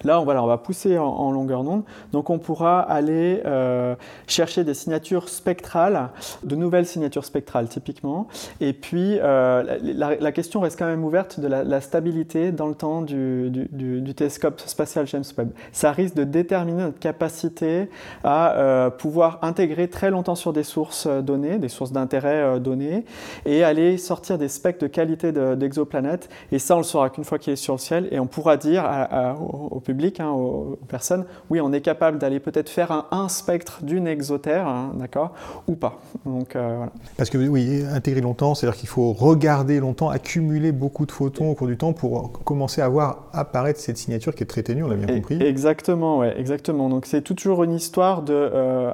Là, 0.04 0.22
on, 0.22 0.28
on 0.28 0.48
va 0.48 0.58
pousser 0.58 0.98
en, 0.98 1.32
longueur 1.32 1.64
d'onde. 1.64 1.84
Donc, 2.12 2.30
on 2.30 2.40
pourra 2.40 2.80
aller 2.82 3.42
euh, 3.46 3.96
chercher 4.28 4.64
des 4.64 4.74
signatures 4.74 5.30
spectrales, 5.30 6.10
de 6.44 6.56
nouvelles 6.56 6.86
signatures 6.86 7.26
spectrales 7.26 7.68
typiquement. 7.68 8.28
Et 8.62 8.74
puis, 8.74 9.18
euh, 9.20 9.78
la, 9.82 10.32
question 10.32 10.60
reste 10.62 10.78
quand 10.78 10.86
même 10.86 11.04
ouverte 11.04 11.40
de 11.40 11.48
la, 11.48 11.82
stabilité 11.82 12.52
dans 12.52 12.68
le 12.68 12.76
temps 12.76 13.02
du, 13.02 13.68
télescope 14.16 14.62
spatial 14.66 15.08
James 15.08 15.24
Webb. 15.38 15.52
Ça 15.72 15.92
risque 15.92 16.16
de 16.16 16.24
déterminer 16.24 16.84
notre 16.84 17.00
capacité 17.00 17.90
à 18.24 18.58
euh, 18.58 18.90
pouvoir 18.90 19.40
intégrer 19.42 19.88
très 19.88 20.10
longtemps 20.10 20.36
sur 20.36 20.54
des 20.54 20.64
sources 20.64 21.08
données, 21.08 21.58
des 21.58 21.70
sources 21.70 21.92
d'intérêt 21.92 22.60
données, 22.60 23.06
et 23.46 23.64
aller 23.64 23.98
sortir 23.98 24.38
des 24.38 24.48
spectres 24.48 24.84
de 24.84 24.88
qualité 24.88 25.32
d'exoplanètes. 25.32 26.30
et 26.52 26.60
ça, 26.60 26.76
on 26.76 26.80
le 26.80 26.84
saura 26.84 27.10
qu'une 27.10 27.24
fois 27.24 27.40
qu'il 27.40 27.54
est 27.54 27.58
sur 27.58 27.74
le 27.74 27.80
ciel, 27.80 28.08
et 28.12 28.20
on 28.20 28.28
pourra 28.28 28.58
dire 28.58 28.84
à, 28.86 29.36
public, 29.80 30.20
hein, 30.20 30.30
aux, 30.30 30.78
personnes, 30.88 31.26
oui, 31.50 31.62
on 31.62 31.72
est 31.74 31.82
capable 31.82 32.18
d'aller 32.18 32.40
peut-être 32.40 32.70
faire 32.70 33.08
un, 33.12 33.30
spectre 33.30 33.80
d'une 33.84 34.08
exotère, 34.08 34.68
hein, 34.68 34.92
d'accord, 34.96 35.34
ou 35.68 35.76
pas. 35.76 36.00
Donc, 36.26 36.56
euh, 36.56 36.76
voilà. 36.78 36.92
Parce 37.18 37.30
que 37.30 37.38
oui, 37.38 37.84
intégrer 37.92 38.22
longtemps, 38.22 38.56
c'est-à-dire 38.56 38.78
qu'il 38.78 38.90
faut 38.90 39.14
regarder 39.14 39.80
longtemps, 39.80 40.10
accumuler 40.10 40.72
beaucoup 40.72 41.06
de 41.06 41.12
photons 41.12 41.52
au 41.52 41.54
cours 41.54 41.68
du 41.68 41.78
temps 41.78 41.94
pour 41.94 42.32
commencer 42.44 42.82
à 42.82 42.90
voir 42.90 43.30
apparaître 43.34 43.80
cette 43.80 43.98
signature 43.98 44.34
qui 44.34 44.44
est 44.44 44.48
très 44.48 44.64
ténue, 44.64 44.84
on 44.84 44.88
l'a 44.88 44.96
bien 44.96 45.16
compris. 45.16 45.42
Exactement, 45.42 46.20
ouais, 46.20 46.40
exactement. 46.40 46.90
Donc 46.90 47.06
c'est 47.06 47.22
toujours 47.22 47.64
une 47.64 47.74
histoire 47.74 48.22
de 48.22 48.34
euh, 48.34 48.92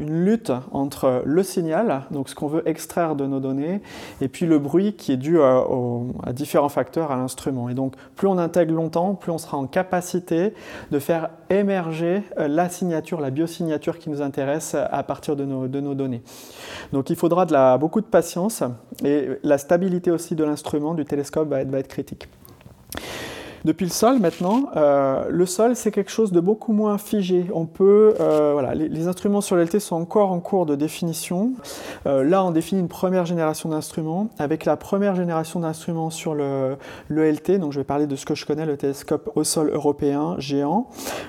une 0.00 0.24
lutte 0.24 0.52
entre 0.72 1.22
le 1.24 1.42
signal, 1.42 2.02
donc 2.10 2.28
ce 2.28 2.34
qu'on 2.34 2.48
veut 2.48 2.66
extraire 2.68 3.16
de 3.16 3.26
nos 3.26 3.40
données, 3.40 3.80
et 4.20 4.28
puis 4.28 4.46
le 4.46 4.58
bruit 4.58 4.94
qui 4.94 5.12
est 5.12 5.16
dû 5.16 5.40
à, 5.40 5.64
à 6.24 6.32
différents 6.32 6.68
facteurs 6.68 7.10
à 7.10 7.16
l'instrument. 7.16 7.68
Et 7.68 7.74
donc 7.74 7.94
plus 8.16 8.28
on 8.28 8.38
intègre 8.38 8.74
longtemps, 8.74 9.14
plus 9.14 9.32
on 9.32 9.38
sera 9.38 9.56
en 9.56 9.66
capacité 9.66 10.13
de 10.16 10.98
faire 10.98 11.30
émerger 11.50 12.22
euh, 12.38 12.48
la 12.48 12.68
signature, 12.68 13.20
la 13.20 13.30
biosignature 13.30 13.98
qui 13.98 14.10
nous 14.10 14.22
intéresse 14.22 14.74
à 14.74 15.02
partir 15.02 15.36
de 15.36 15.44
nos, 15.44 15.94
données. 15.94 16.22
Donc 16.92 17.10
il 17.10 17.16
faudra 17.16 17.46
de 17.46 17.52
la, 17.52 17.78
beaucoup 17.78 18.00
de 18.00 18.06
patience 18.06 18.62
et 19.04 19.28
la 19.42 19.58
stabilité 19.58 20.10
aussi 20.10 20.34
de 20.34 20.44
l'instrument, 20.44 20.94
du 20.94 21.04
télescope 21.04 21.48
va 21.48 21.60
être 21.60 21.88
critique. 21.88 22.28
Depuis 23.64 23.86
le 23.86 23.90
sol 23.90 24.18
maintenant, 24.18 24.64
euh, 24.76 25.24
le 25.30 25.46
sol 25.46 25.74
c'est 25.74 25.90
quelque 25.90 26.10
chose 26.10 26.32
de 26.32 26.40
beaucoup 26.40 26.74
moins 26.74 26.98
figé. 26.98 27.46
On 27.54 27.64
peut, 27.64 28.14
euh, 28.20 28.50
voilà, 28.52 28.74
les, 28.74 29.08
instruments 29.08 29.40
sur 29.40 29.56
l'LT 29.56 29.78
sont 29.80 29.96
encore 29.96 30.32
en 30.32 30.40
cours 30.40 30.66
de 30.66 30.74
définition. 30.74 31.52
Euh, 32.06 32.24
là, 32.24 32.44
on 32.44 32.50
définit 32.50 32.82
une 32.82 32.88
première 32.88 33.24
génération 33.24 33.70
d'instruments. 33.70 34.28
Avec 34.38 34.66
la 34.66 34.76
première 34.76 35.14
génération 35.14 35.60
d'instruments 35.60 36.10
sur 36.10 36.34
le, 36.34 36.76
LT, 37.08 37.58
donc 37.58 37.72
je 37.72 37.80
vais 37.80 37.84
parler 37.84 38.06
de 38.06 38.16
ce 38.16 38.26
que 38.26 38.34
je 38.34 38.44
connais, 38.44 38.66
le 38.66 38.76
télescope 38.76 39.30
au 39.34 39.44
sol 39.44 39.70
européen 39.72 40.36
géant. 40.38 40.88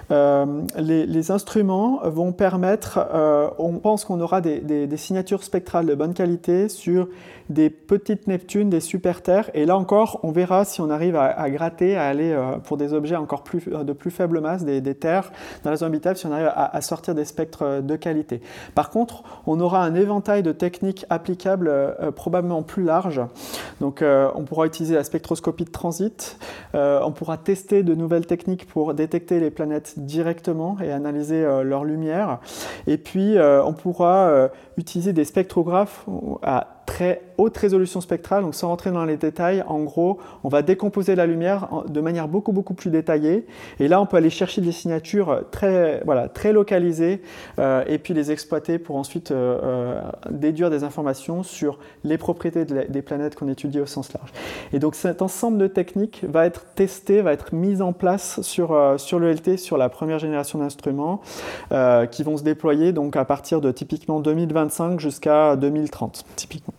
Les, 0.09 1.31
instruments 1.31 2.01
vont 2.03 2.33
permettre, 2.33 2.99
on 3.57 3.79
pense 3.79 4.03
qu'on 4.05 4.19
aura 4.19 4.41
des 4.41 4.97
signatures 4.97 5.43
spectrales 5.43 5.85
de 5.85 5.95
bonne 5.95 6.13
qualité 6.13 6.69
sur 6.69 7.07
des 7.49 7.69
petites 7.69 8.27
Neptunes, 8.27 8.69
des 8.69 8.79
super 8.79 9.21
Terres. 9.21 9.49
Et 9.53 9.65
là 9.65 9.77
encore, 9.77 10.19
on 10.23 10.31
verra 10.31 10.65
si 10.65 10.81
on 10.81 10.89
arrive 10.89 11.15
à, 11.15 11.49
gratter, 11.49 11.95
à 11.95 12.07
aller 12.07 12.24
euh, 12.33 12.57
pour 12.57 12.77
des 12.77 12.93
objets 12.93 13.15
encore 13.15 13.43
euh, 13.67 13.83
de 13.83 13.93
plus 13.93 14.11
faible 14.11 14.39
masse, 14.39 14.63
des, 14.63 14.95
Terres 14.95 15.31
dans 15.63 15.71
la 15.71 15.75
zone 15.77 15.89
habitable, 15.89 16.17
si 16.17 16.25
on 16.25 16.31
arrive 16.31 16.51
à, 16.55 16.81
sortir 16.81 17.15
des 17.15 17.25
spectres 17.25 17.63
euh, 17.63 17.81
de 17.81 17.95
qualité. 17.95 18.41
Par 18.75 18.89
contre, 18.89 19.23
on 19.45 19.59
aura 19.59 19.83
un 19.83 19.95
éventail 19.95 20.43
de 20.43 20.51
techniques 20.51 21.05
applicables 21.09 21.71
probablement 22.15 22.63
plus 22.63 22.83
large. 22.83 23.21
Donc, 23.81 24.03
on 24.03 24.43
pourra 24.43 24.65
utiliser 24.65 24.95
la 24.95 25.03
spectroscopie 25.03 25.65
de 25.65 25.71
transit. 25.71 26.37
on 26.73 27.11
pourra 27.11 27.37
tester 27.37 27.83
de 27.83 27.93
nouvelles 27.95 28.25
techniques 28.25 28.67
pour 28.67 28.93
détecter 28.93 29.39
les 29.39 29.51
planètes 29.51 29.93
directement 29.97 30.77
et 30.81 30.91
analyser 30.91 31.43
leur 31.63 31.83
lumière. 31.83 32.39
Et 32.87 32.97
puis, 32.97 33.37
on 33.39 33.73
pourra 33.73 34.49
utiliser 34.77 35.13
des 35.13 35.25
spectrographes 35.25 36.05
à 36.43 36.75
très 36.85 37.21
haute 37.37 37.57
résolution 37.57 37.99
spectrale, 37.99 38.43
donc 38.43 38.55
sans 38.55 38.69
rentrer 38.69 38.91
dans 38.91 39.05
les 39.05 39.17
détails, 39.17 39.63
en 39.67 39.83
gros, 39.83 40.19
on 40.43 40.49
va 40.49 40.61
décomposer 40.61 41.15
la 41.15 41.25
lumière 41.25 41.83
de 41.87 41.99
manière 41.99 42.27
beaucoup 42.27 42.51
beaucoup 42.51 42.73
plus 42.73 42.89
détaillée, 42.89 43.45
et 43.79 43.87
là 43.87 43.99
on 43.99 44.05
peut 44.05 44.17
aller 44.17 44.29
chercher 44.29 44.61
des 44.61 44.71
signatures 44.71 45.41
très, 45.51 46.01
voilà, 46.05 46.29
très 46.29 46.53
localisées, 46.53 47.21
euh, 47.59 47.83
et 47.87 47.97
puis 47.97 48.13
les 48.13 48.31
exploiter 48.31 48.79
pour 48.79 48.95
ensuite 48.95 49.31
euh, 49.31 49.59
euh, 49.63 50.01
déduire 50.29 50.69
des 50.69 50.83
informations 50.83 51.43
sur 51.43 51.79
les 52.03 52.17
propriétés 52.17 52.65
des 52.65 53.01
planètes 53.01 53.35
qu'on 53.35 53.49
étudie 53.49 53.79
au 53.79 53.85
sens 53.85 54.13
large. 54.13 54.31
Et 54.71 54.79
donc 54.79 54.95
cet 54.95 55.21
ensemble 55.21 55.57
de 55.57 55.67
techniques 55.67 56.23
va 56.27 56.45
être 56.45 56.65
testé, 56.75 57.21
va 57.21 57.33
être 57.33 57.53
mis 57.53 57.81
en 57.81 57.93
place 57.93 58.41
sur, 58.41 58.77
sur 58.97 59.19
le 59.19 59.33
LT, 59.33 59.57
sur 59.57 59.77
la 59.77 59.89
première 59.89 60.19
génération 60.19 60.59
d'instruments, 60.59 61.21
qui 62.11 62.23
vont 62.23 62.37
se 62.37 62.43
déployer 62.43 62.93
donc 62.93 63.15
à 63.15 63.25
partir 63.25 63.61
de 63.61 63.71
typiquement 63.71 64.19
2025 64.65 64.99
jusqu'à 64.99 65.55
2030, 65.55 66.25
typiquement. 66.35 66.73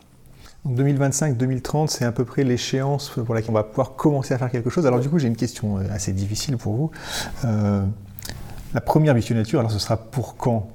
2025-2030, 0.68 1.86
c'est 1.88 2.04
à 2.04 2.12
peu 2.12 2.24
près 2.24 2.42
l'échéance 2.42 3.10
pour 3.24 3.34
laquelle 3.34 3.50
on 3.50 3.54
va 3.54 3.62
pouvoir 3.62 3.94
commencer 3.94 4.34
à 4.34 4.38
faire 4.38 4.50
quelque 4.50 4.70
chose. 4.70 4.86
Alors 4.86 4.98
du 4.98 5.08
coup, 5.08 5.18
j'ai 5.18 5.28
une 5.28 5.36
question 5.36 5.78
euh, 5.78 5.82
assez 5.92 6.12
difficile 6.12 6.56
pour 6.56 6.74
vous. 6.74 6.90
Euh, 7.44 7.82
La 8.74 8.80
première 8.80 9.14
missionnature, 9.14 9.60
alors 9.60 9.70
ce 9.70 9.78
sera 9.78 9.96
pour 9.96 10.36
quand? 10.36 10.68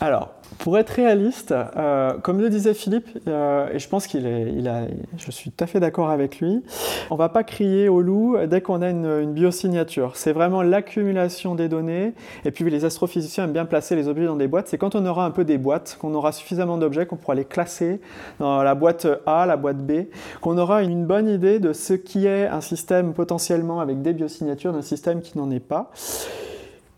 Alors, 0.00 0.30
pour 0.62 0.78
être 0.78 0.90
réaliste, 0.90 1.52
euh, 1.76 2.12
comme 2.22 2.40
le 2.40 2.48
disait 2.48 2.72
Philippe, 2.72 3.08
euh, 3.26 3.68
et 3.72 3.80
je 3.80 3.88
pense 3.88 4.06
qu'il 4.06 4.28
est, 4.28 4.52
il 4.56 4.68
a, 4.68 4.82
je 5.18 5.30
suis 5.32 5.50
tout 5.50 5.64
à 5.64 5.66
fait 5.66 5.80
d'accord 5.80 6.08
avec 6.08 6.38
lui, 6.38 6.62
on 7.10 7.16
va 7.16 7.28
pas 7.28 7.42
crier 7.42 7.88
au 7.88 8.00
loup 8.00 8.36
dès 8.46 8.60
qu'on 8.60 8.80
a 8.80 8.90
une, 8.90 9.32
biosignature. 9.32 10.12
C'est 10.14 10.30
vraiment 10.30 10.62
l'accumulation 10.62 11.56
des 11.56 11.68
données. 11.68 12.12
Et 12.44 12.52
puis 12.52 12.70
les 12.70 12.84
astrophysiciens 12.84 13.44
aiment 13.44 13.52
bien 13.52 13.64
placer 13.64 13.96
les 13.96 14.06
objets 14.06 14.26
dans 14.26 14.36
des 14.36 14.46
boîtes. 14.46 14.68
C'est 14.68 14.78
quand 14.78 14.94
on 14.94 15.04
aura 15.04 15.24
un 15.24 15.32
peu 15.32 15.44
des 15.44 15.58
boîtes, 15.58 15.96
qu'on 16.00 16.14
aura 16.14 16.30
suffisamment 16.30 16.78
d'objets, 16.78 17.06
qu'on 17.06 17.16
pourra 17.16 17.34
les 17.34 17.44
classer 17.44 18.00
dans 18.38 18.62
la 18.62 18.76
boîte 18.76 19.08
A, 19.26 19.46
la 19.46 19.56
boîte 19.56 19.78
B, 19.78 20.04
qu'on 20.40 20.58
aura 20.58 20.84
une 20.84 21.06
bonne 21.06 21.28
idée 21.28 21.58
de 21.58 21.72
ce 21.72 21.94
qui 21.94 22.26
est 22.26 22.46
un 22.46 22.60
système 22.60 23.14
potentiellement 23.14 23.80
avec 23.80 24.00
des 24.00 24.12
biosignatures 24.12 24.72
d'un 24.72 24.82
système 24.82 25.22
qui 25.22 25.36
n'en 25.38 25.50
est 25.50 25.58
pas. 25.58 25.90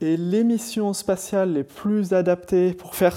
Et 0.05 0.19
les 0.19 0.45
missions 0.45 0.93
spatiales 0.93 1.55
les 1.55 1.64
plus 1.64 2.12
adaptées 2.12 2.75
pour 2.75 2.95
faire 2.95 3.17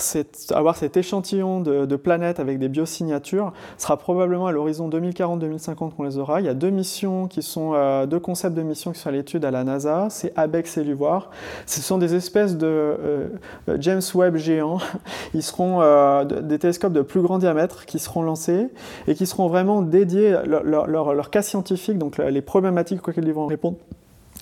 avoir 0.52 0.78
cet 0.78 0.95
échantillon 0.95 1.60
de, 1.60 1.95
planètes 1.97 2.39
avec 2.39 2.60
des 2.60 2.69
biosignatures 2.69 3.52
sera 3.78 3.97
probablement 3.97 4.47
à 4.47 4.54
l'horizon 4.54 4.88
2040-2050 4.88 5.95
qu'on 5.95 6.04
les 6.04 6.17
aura. 6.17 6.39
Il 6.39 6.45
y 6.45 6.50
a 6.50 6.54
deux 6.54 6.69
missions 6.69 7.28
qui 7.28 7.41
sont 7.41 7.73
euh, 7.73 8.06
deux 8.06 8.21
concepts 8.21 8.56
de 8.56 8.62
missions 8.62 8.93
qui 8.93 9.00
sont 9.00 9.10
à 9.10 9.12
l'étude 9.12 9.43
à 9.43 9.52
la 9.52 9.65
NASA, 9.65 10.08
c'est 10.10 10.32
ABEX 10.38 10.78
et 10.78 10.86
LUVOIR. 10.86 11.30
Ce 11.65 11.82
sont 11.82 11.97
des 11.97 12.15
espèces 12.15 12.56
de 12.56 12.67
euh, 12.67 13.28
euh, 13.67 13.78
James 13.82 14.02
Webb 14.15 14.38
géants. 14.38 14.80
Ils 15.34 15.43
seront 15.43 15.82
des 16.23 16.58
télescopes 16.58 16.93
de 16.93 17.02
plus 17.02 17.21
grand 17.21 17.38
diamètre 17.38 17.86
qui 17.86 18.00
seront 18.00 18.21
lancés 18.21 18.69
et 19.08 19.15
qui 19.15 19.26
seront 19.26 19.50
vraiment 19.50 19.82
dédiés 19.82 20.38
leur, 20.45 20.88
leur, 20.88 21.30
cas 21.32 21.41
scientifique, 21.41 21.97
donc 21.97 22.17
les 22.17 22.41
problématiques 22.41 23.06
auxquelles 23.06 23.28
ils 23.28 23.34
vont 23.34 23.47
répondre 23.47 23.76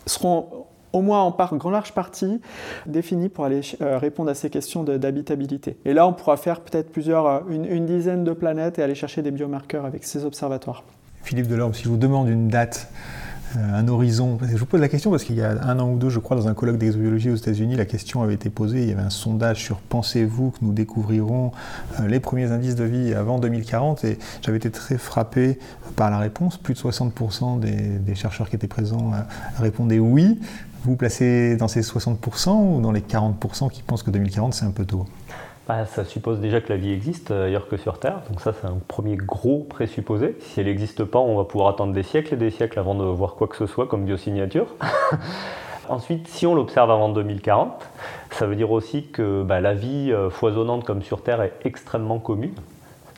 seront 0.06 0.68
au 0.96 1.02
moins 1.02 1.22
en 1.22 1.32
part, 1.34 1.54
grand 1.56 1.72
large 1.72 1.92
partie, 1.92 2.40
définie 2.86 3.28
pour 3.28 3.44
aller 3.44 3.60
euh, 3.82 3.98
répondre 3.98 4.32
à 4.32 4.34
ces 4.34 4.50
questions 4.50 4.84
d'habitabilité. 4.84 5.76
Et 5.84 5.94
là, 5.94 6.08
on 6.08 6.14
pourra 6.14 6.38
faire 6.38 6.62
peut-être 6.62 6.90
plusieurs, 6.90 7.28
euh, 7.28 7.40
une, 7.50 7.86
dizaine 7.86 8.24
de 8.24 8.32
planètes 8.32 8.80
et 8.80 8.82
aller 8.82 8.96
chercher 8.96 9.22
des 9.22 9.32
biomarqueurs 9.32 9.86
avec 9.86 10.06
ces 10.06 10.24
observatoires. 10.24 10.84
Philippe 11.24 11.48
Delorme, 11.48 11.74
si 11.74 11.84
je 11.84 11.90
vous 11.90 11.98
demande 11.98 12.30
une 12.30 12.48
date, 12.48 12.90
euh, 13.58 13.60
un 13.74 13.88
horizon, 13.90 14.38
je 14.42 14.56
vous 14.56 14.66
pose 14.66 14.80
la 14.80 14.88
question 14.88 15.12
parce 15.12 15.26
qu'il 15.26 15.36
y 15.36 15.42
a 15.42 15.52
un 15.64 15.80
an 15.80 15.90
ou 15.92 15.98
deux, 15.98 16.10
je 16.10 16.20
crois, 16.20 16.38
dans 16.38 16.48
un 16.48 16.54
colloque 16.54 16.78
d'exobiologie 16.78 17.30
aux 17.30 17.36
États-Unis, 17.36 17.76
la 17.76 17.86
question 17.86 18.24
avait 18.24 18.36
été 18.36 18.50
posée, 18.50 18.84
il 18.84 18.90
y 18.90 18.92
avait 18.94 19.02
un 19.02 19.10
sondage 19.10 19.62
sur 19.62 19.80
pensez-vous 19.80 20.52
que 20.52 20.60
nous 20.62 20.72
découvrirons 20.72 21.52
les 22.08 22.22
premiers 22.22 22.52
indices 22.54 22.76
de 22.76 22.86
vie 22.86 23.14
avant 23.14 23.38
2040 23.40 24.06
et 24.06 24.18
j'avais 24.42 24.58
été 24.58 24.72
très 24.72 24.98
frappé 24.98 25.60
par 25.98 26.10
la 26.10 26.20
réponse. 26.20 26.58
Plus 26.58 26.74
de 26.74 26.80
60% 26.80 27.60
des, 27.60 27.72
des, 27.72 28.16
chercheurs 28.16 28.50
qui 28.50 28.56
étaient 28.56 28.68
présents 28.68 29.12
répondaient 29.60 30.00
oui. 30.00 30.40
Vous 30.86 30.96
placez 30.96 31.58
dans 31.58 31.68
ces 31.68 31.82
60% 31.82 32.78
ou 32.78 32.80
dans 32.80 32.92
les 32.92 33.02
40% 33.02 33.72
qui 33.72 33.82
pensent 33.82 34.04
que 34.04 34.12
2040 34.12 34.54
c'est 34.54 34.66
un 34.66 34.72
peu 34.72 34.86
tôt? 34.86 35.08
Bah, 35.68 35.88
ça 35.88 36.06
suppose 36.06 36.40
déjà 36.40 36.62
que 36.62 36.70
la 36.72 36.78
vie 36.78 36.92
existe 36.92 37.32
euh, 37.32 37.48
ailleurs 37.48 37.68
que 37.68 37.76
sur 37.76 37.98
Terre, 37.98 38.22
donc 38.30 38.40
ça 38.40 38.54
c'est 38.54 38.68
un 38.68 38.78
premier 38.88 39.16
gros 39.16 39.66
présupposé. 39.68 40.38
Si 40.42 40.60
elle 40.60 40.68
n'existe 40.68 41.04
pas, 41.04 41.18
on 41.18 41.38
va 41.38 41.44
pouvoir 41.44 41.70
attendre 41.70 41.92
des 41.92 42.04
siècles 42.04 42.36
et 42.36 42.38
des 42.38 42.52
siècles 42.52 42.78
avant 42.78 42.94
de 42.94 43.04
voir 43.04 43.34
quoi 43.34 43.48
que 43.48 43.56
ce 43.56 43.66
soit 43.66 43.88
comme 43.88 44.06
biosignature. 44.06 44.68
Ensuite, 45.90 46.28
si 46.28 46.46
on 46.46 46.54
l'observe 46.54 46.92
avant 46.92 47.10
2040, 47.10 47.84
ça 48.30 48.46
veut 48.46 48.56
dire 48.56 48.70
aussi 48.70 49.08
que 49.08 49.42
bah, 49.42 49.62
la 49.62 49.74
vie 49.74 50.12
euh, 50.12 50.30
foisonnante 50.30 50.84
comme 50.84 51.02
sur 51.02 51.24
Terre 51.24 51.42
est 51.42 51.54
extrêmement 51.64 52.20
commune. 52.20 52.54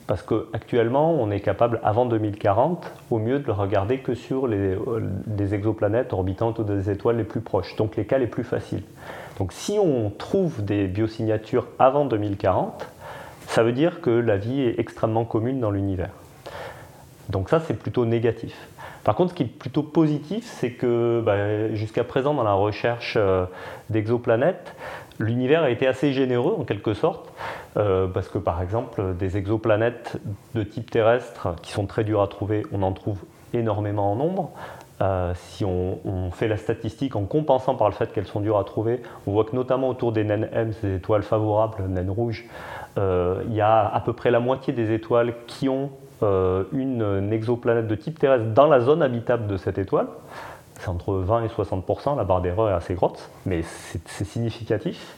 Parce 0.08 0.22
qu'actuellement, 0.22 1.12
on 1.12 1.30
est 1.30 1.40
capable, 1.40 1.80
avant 1.84 2.06
2040, 2.06 2.90
au 3.10 3.18
mieux 3.18 3.40
de 3.40 3.46
le 3.46 3.52
regarder 3.52 3.98
que 3.98 4.14
sur 4.14 4.48
les, 4.48 4.74
euh, 4.74 5.02
exoplanètes 5.52 6.14
orbitant 6.14 6.48
autour 6.48 6.64
des 6.64 6.88
étoiles 6.88 7.18
les 7.18 7.24
plus 7.24 7.42
proches, 7.42 7.76
donc 7.76 7.94
les 7.96 8.06
cas 8.06 8.16
les 8.16 8.26
plus 8.26 8.42
faciles. 8.42 8.82
Donc 9.38 9.52
si 9.52 9.78
on 9.78 10.08
trouve 10.08 10.64
des 10.64 10.86
biosignatures 10.86 11.66
avant 11.78 12.06
2040, 12.06 12.88
ça 13.48 13.62
veut 13.62 13.72
dire 13.72 14.00
que 14.00 14.08
la 14.08 14.38
vie 14.38 14.62
est 14.62 14.80
extrêmement 14.80 15.26
commune 15.26 15.60
dans 15.60 15.70
l'univers. 15.70 16.10
Donc 17.28 17.50
ça, 17.50 17.60
c'est 17.60 17.78
plutôt 17.78 18.06
négatif. 18.06 18.56
Par 19.04 19.14
contre, 19.14 19.32
ce 19.32 19.36
qui 19.36 19.42
est 19.42 19.46
plutôt 19.46 19.82
positif, 19.82 20.50
c'est 20.58 20.70
que 20.70 21.22
bah, 21.24 21.74
jusqu'à 21.74 22.04
présent, 22.04 22.32
dans 22.32 22.44
la 22.44 22.54
recherche 22.54 23.14
euh, 23.18 23.44
d'exoplanètes, 23.90 24.74
l'univers 25.18 25.64
a 25.64 25.70
été 25.70 25.86
assez 25.86 26.12
généreux 26.14 26.56
en 26.58 26.64
quelque 26.64 26.94
sorte, 26.94 27.30
euh, 27.76 28.06
parce 28.06 28.28
que 28.28 28.38
par 28.38 28.62
exemple, 28.62 29.14
des 29.18 29.36
exoplanètes 29.36 30.16
de 30.54 30.62
type 30.62 30.90
terrestre 30.90 31.54
qui 31.62 31.72
sont 31.72 31.86
très 31.86 32.04
dures 32.04 32.22
à 32.22 32.28
trouver, 32.28 32.64
on 32.72 32.82
en 32.82 32.92
trouve 32.92 33.18
énormément 33.52 34.12
en 34.12 34.16
nombre. 34.16 34.50
Euh, 35.00 35.32
si 35.36 35.64
on, 35.64 36.30
fait 36.32 36.48
la 36.48 36.56
statistique 36.56 37.14
en 37.14 37.24
compensant 37.24 37.76
par 37.76 37.88
le 37.88 37.94
fait 37.94 38.12
qu'elles 38.12 38.26
sont 38.26 38.40
dures 38.40 38.58
à 38.58 38.64
trouver, 38.64 39.00
on 39.26 39.32
voit 39.32 39.44
que 39.44 39.54
notamment 39.54 39.88
autour 39.88 40.12
des 40.12 40.24
naines 40.24 40.48
M, 40.52 40.72
ces 40.72 40.96
étoiles 40.96 41.22
favorables, 41.22 41.84
naines 41.88 42.10
rouges, 42.10 42.44
euh, 42.98 43.42
il 43.46 43.54
y 43.54 43.60
a 43.60 43.86
à 43.86 44.00
peu 44.00 44.12
près 44.12 44.32
la 44.32 44.40
moitié 44.40 44.72
des 44.72 44.92
étoiles 44.92 45.34
qui 45.46 45.68
ont 45.68 45.90
une 46.20 47.32
exoplanète 47.32 47.86
de 47.86 47.94
type 47.94 48.18
terrestre 48.18 48.46
dans 48.46 48.66
la 48.66 48.80
zone 48.80 49.02
habitable 49.02 49.46
de 49.46 49.56
cette 49.56 49.78
étoile 49.78 50.08
c'est 50.78 50.88
entre 50.88 51.14
20 51.14 51.44
et 51.44 51.48
60%, 51.48 52.16
la 52.16 52.24
barre 52.24 52.40
d'erreur 52.40 52.70
est 52.70 52.72
assez 52.72 52.94
grosse, 52.94 53.28
mais 53.46 53.62
c'est 53.62 54.24
significatif. 54.24 55.16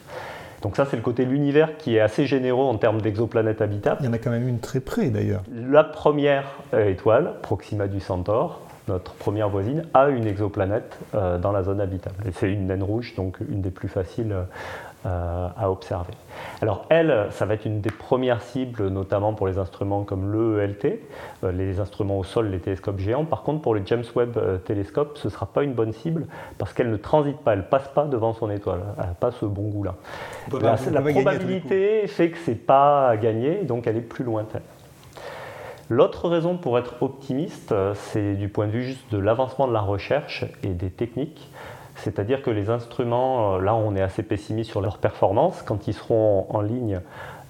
Donc 0.61 0.75
ça, 0.75 0.85
c'est 0.85 0.95
le 0.95 1.01
côté 1.01 1.25
de 1.25 1.31
l'univers 1.31 1.77
qui 1.77 1.95
est 1.95 1.99
assez 1.99 2.25
généreux 2.25 2.65
en 2.65 2.77
termes 2.77 3.01
d'exoplanètes 3.01 3.61
habitables. 3.61 3.97
Il 4.01 4.05
y 4.05 4.09
en 4.09 4.13
a 4.13 4.17
quand 4.17 4.29
même 4.29 4.47
une 4.47 4.59
très 4.59 4.79
près 4.79 5.09
d'ailleurs. 5.09 5.43
La 5.51 5.83
première 5.83 6.45
euh, 6.73 6.89
étoile, 6.89 7.33
Proxima 7.41 7.87
du 7.87 7.99
Centaure, 7.99 8.61
notre 8.87 9.13
première 9.13 9.49
voisine, 9.49 9.85
a 9.93 10.09
une 10.09 10.27
exoplanète 10.27 10.97
euh, 11.15 11.37
dans 11.37 11.51
la 11.51 11.63
zone 11.63 11.81
habitable. 11.81 12.15
Et 12.27 12.31
c'est 12.31 12.51
une 12.51 12.67
naine 12.67 12.83
rouge, 12.83 13.15
donc 13.15 13.37
une 13.49 13.61
des 13.61 13.71
plus 13.71 13.87
faciles 13.87 14.35
euh, 15.03 15.47
à 15.57 15.71
observer. 15.71 16.13
Alors 16.61 16.85
elle, 16.89 17.25
ça 17.31 17.47
va 17.47 17.55
être 17.55 17.65
une 17.65 17.81
des 17.81 17.89
premières 17.89 18.43
cibles, 18.43 18.87
notamment 18.89 19.33
pour 19.33 19.47
les 19.47 19.57
instruments 19.57 20.03
comme 20.03 20.31
l'EELT, 20.31 20.99
euh, 21.43 21.51
les 21.51 21.79
instruments 21.79 22.19
au 22.19 22.23
sol, 22.23 22.49
les 22.49 22.59
télescopes 22.59 22.99
géants. 22.99 23.25
Par 23.25 23.41
contre, 23.41 23.63
pour 23.63 23.73
le 23.73 23.81
James 23.83 24.03
Webb 24.15 24.37
euh, 24.37 24.59
télescope, 24.59 25.17
ce 25.17 25.27
ne 25.27 25.31
sera 25.33 25.47
pas 25.47 25.63
une 25.63 25.73
bonne 25.73 25.91
cible 25.91 26.27
parce 26.59 26.73
qu'elle 26.73 26.91
ne 26.91 26.97
transite 26.97 27.39
pas, 27.39 27.53
elle 27.53 27.59
ne 27.59 27.63
passe 27.63 27.87
pas 27.87 28.05
devant 28.05 28.33
son 28.33 28.51
étoile. 28.51 28.81
Elle 28.99 29.05
n'a 29.07 29.13
pas 29.15 29.31
ce 29.31 29.45
bon 29.45 29.69
goût-là. 29.69 29.95
La, 30.61 30.75
la 30.91 31.01
probabilité 31.01 32.05
fait 32.05 32.29
que 32.29 32.37
ce 32.37 32.51
n'est 32.51 32.57
pas 32.57 33.09
à 33.09 33.17
gagner, 33.17 33.63
donc 33.63 33.87
elle 33.87 33.97
est 33.97 34.01
plus 34.01 34.23
lointaine. 34.23 34.61
L'autre 35.89 36.29
raison 36.29 36.57
pour 36.57 36.77
être 36.77 37.01
optimiste, 37.01 37.73
c'est 37.95 38.35
du 38.35 38.49
point 38.49 38.67
de 38.67 38.71
vue 38.71 38.83
juste 38.83 39.11
de 39.11 39.17
l'avancement 39.17 39.67
de 39.67 39.73
la 39.73 39.81
recherche 39.81 40.45
et 40.61 40.69
des 40.69 40.91
techniques. 40.91 41.49
C'est-à-dire 42.03 42.41
que 42.41 42.49
les 42.49 42.69
instruments, 42.69 43.55
euh, 43.55 43.61
là 43.61 43.75
on 43.75 43.95
est 43.95 44.01
assez 44.01 44.23
pessimiste 44.23 44.69
sur 44.69 44.81
leur 44.81 44.97
performance, 44.97 45.61
quand 45.61 45.87
ils 45.87 45.93
seront 45.93 46.47
en 46.49 46.61
ligne, 46.61 46.99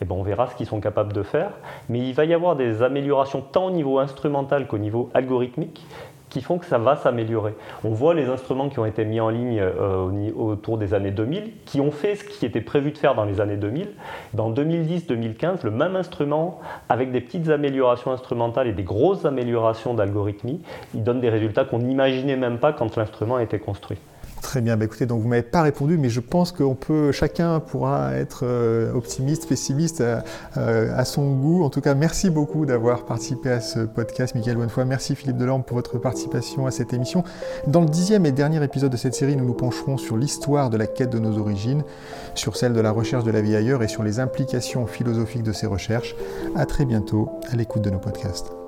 eh 0.01 0.05
ben, 0.05 0.15
on 0.15 0.23
verra 0.23 0.47
ce 0.47 0.55
qu'ils 0.55 0.65
sont 0.65 0.81
capables 0.81 1.13
de 1.13 1.23
faire, 1.23 1.51
mais 1.87 1.99
il 1.99 2.13
va 2.13 2.25
y 2.25 2.33
avoir 2.33 2.55
des 2.55 2.83
améliorations 2.83 3.41
tant 3.41 3.67
au 3.67 3.71
niveau 3.71 3.99
instrumental 3.99 4.67
qu'au 4.67 4.77
niveau 4.77 5.09
algorithmique 5.13 5.85
qui 6.31 6.41
font 6.41 6.57
que 6.57 6.65
ça 6.65 6.77
va 6.77 6.95
s'améliorer. 6.95 7.53
On 7.83 7.89
voit 7.89 8.13
les 8.13 8.27
instruments 8.29 8.69
qui 8.69 8.79
ont 8.79 8.85
été 8.85 9.03
mis 9.03 9.19
en 9.19 9.29
ligne 9.29 9.59
euh, 9.59 10.31
autour 10.33 10.77
des 10.77 10.93
années 10.93 11.11
2000, 11.11 11.51
qui 11.65 11.81
ont 11.81 11.91
fait 11.91 12.15
ce 12.15 12.23
qui 12.23 12.45
était 12.45 12.61
prévu 12.61 12.91
de 12.91 12.97
faire 12.97 13.15
dans 13.15 13.25
les 13.25 13.41
années 13.41 13.57
2000. 13.57 13.89
Dans 14.33 14.49
2010-2015, 14.49 15.63
le 15.63 15.71
même 15.71 15.97
instrument, 15.97 16.61
avec 16.87 17.11
des 17.11 17.19
petites 17.19 17.49
améliorations 17.49 18.11
instrumentales 18.11 18.67
et 18.67 18.73
des 18.73 18.83
grosses 18.83 19.25
améliorations 19.25 19.93
d'algorithmie, 19.93 20.61
il 20.95 21.03
donne 21.03 21.19
des 21.19 21.29
résultats 21.29 21.65
qu'on 21.65 21.79
n'imaginait 21.79 22.37
même 22.37 22.59
pas 22.59 22.71
quand 22.71 22.95
l'instrument 22.95 23.35
a 23.35 23.43
été 23.43 23.59
construit. 23.59 23.97
Très 24.41 24.59
bien, 24.59 24.75
bah 24.75 24.85
écoutez, 24.85 25.05
donc 25.05 25.21
vous 25.21 25.27
m'avez 25.27 25.43
pas 25.43 25.61
répondu, 25.61 25.97
mais 25.99 26.09
je 26.09 26.19
pense 26.19 26.51
qu'on 26.51 26.73
peut, 26.73 27.11
chacun 27.11 27.59
pourra 27.59 28.15
être 28.15 28.41
euh, 28.43 28.91
optimiste, 28.91 29.47
pessimiste 29.47 30.01
euh, 30.01 30.19
euh, 30.57 30.91
à, 30.97 31.05
son 31.05 31.35
goût. 31.35 31.63
En 31.63 31.69
tout 31.69 31.79
cas, 31.79 31.93
merci 31.93 32.31
beaucoup 32.31 32.65
d'avoir 32.65 33.05
participé 33.05 33.51
à 33.51 33.61
ce 33.61 33.81
podcast, 33.81 34.33
Michael 34.33 34.57
Bonnefoy. 34.57 34.85
Merci 34.85 35.15
Philippe 35.15 35.37
Delorme 35.37 35.63
pour 35.63 35.75
votre 35.75 35.99
participation 35.99 36.65
à 36.65 36.71
cette 36.71 36.91
émission. 36.91 37.23
Dans 37.67 37.81
le 37.81 37.87
dixième 37.87 38.25
et 38.25 38.31
dernier 38.31 38.63
épisode 38.63 38.91
de 38.91 38.97
cette 38.97 39.13
série, 39.13 39.35
nous 39.35 39.45
nous 39.45 39.53
pencherons 39.53 39.97
sur 39.97 40.17
l'histoire 40.17 40.71
de 40.71 40.77
la 40.77 40.87
quête 40.87 41.11
de 41.11 41.19
nos 41.19 41.37
origines, 41.37 41.83
sur 42.33 42.55
celle 42.55 42.73
de 42.73 42.81
la 42.81 42.91
recherche 42.91 43.23
de 43.23 43.31
la 43.31 43.41
vie 43.41 43.55
ailleurs 43.55 43.83
et 43.83 43.87
sur 43.87 44.01
les 44.01 44.19
implications 44.19 44.87
philosophiques 44.87 45.43
de 45.43 45.53
ces 45.53 45.67
recherches. 45.67 46.15
À 46.55 46.65
très 46.65 46.85
bientôt 46.85 47.29
à 47.51 47.55
l'écoute 47.55 47.83
de 47.83 47.91
nos 47.91 47.99
podcasts. 47.99 48.60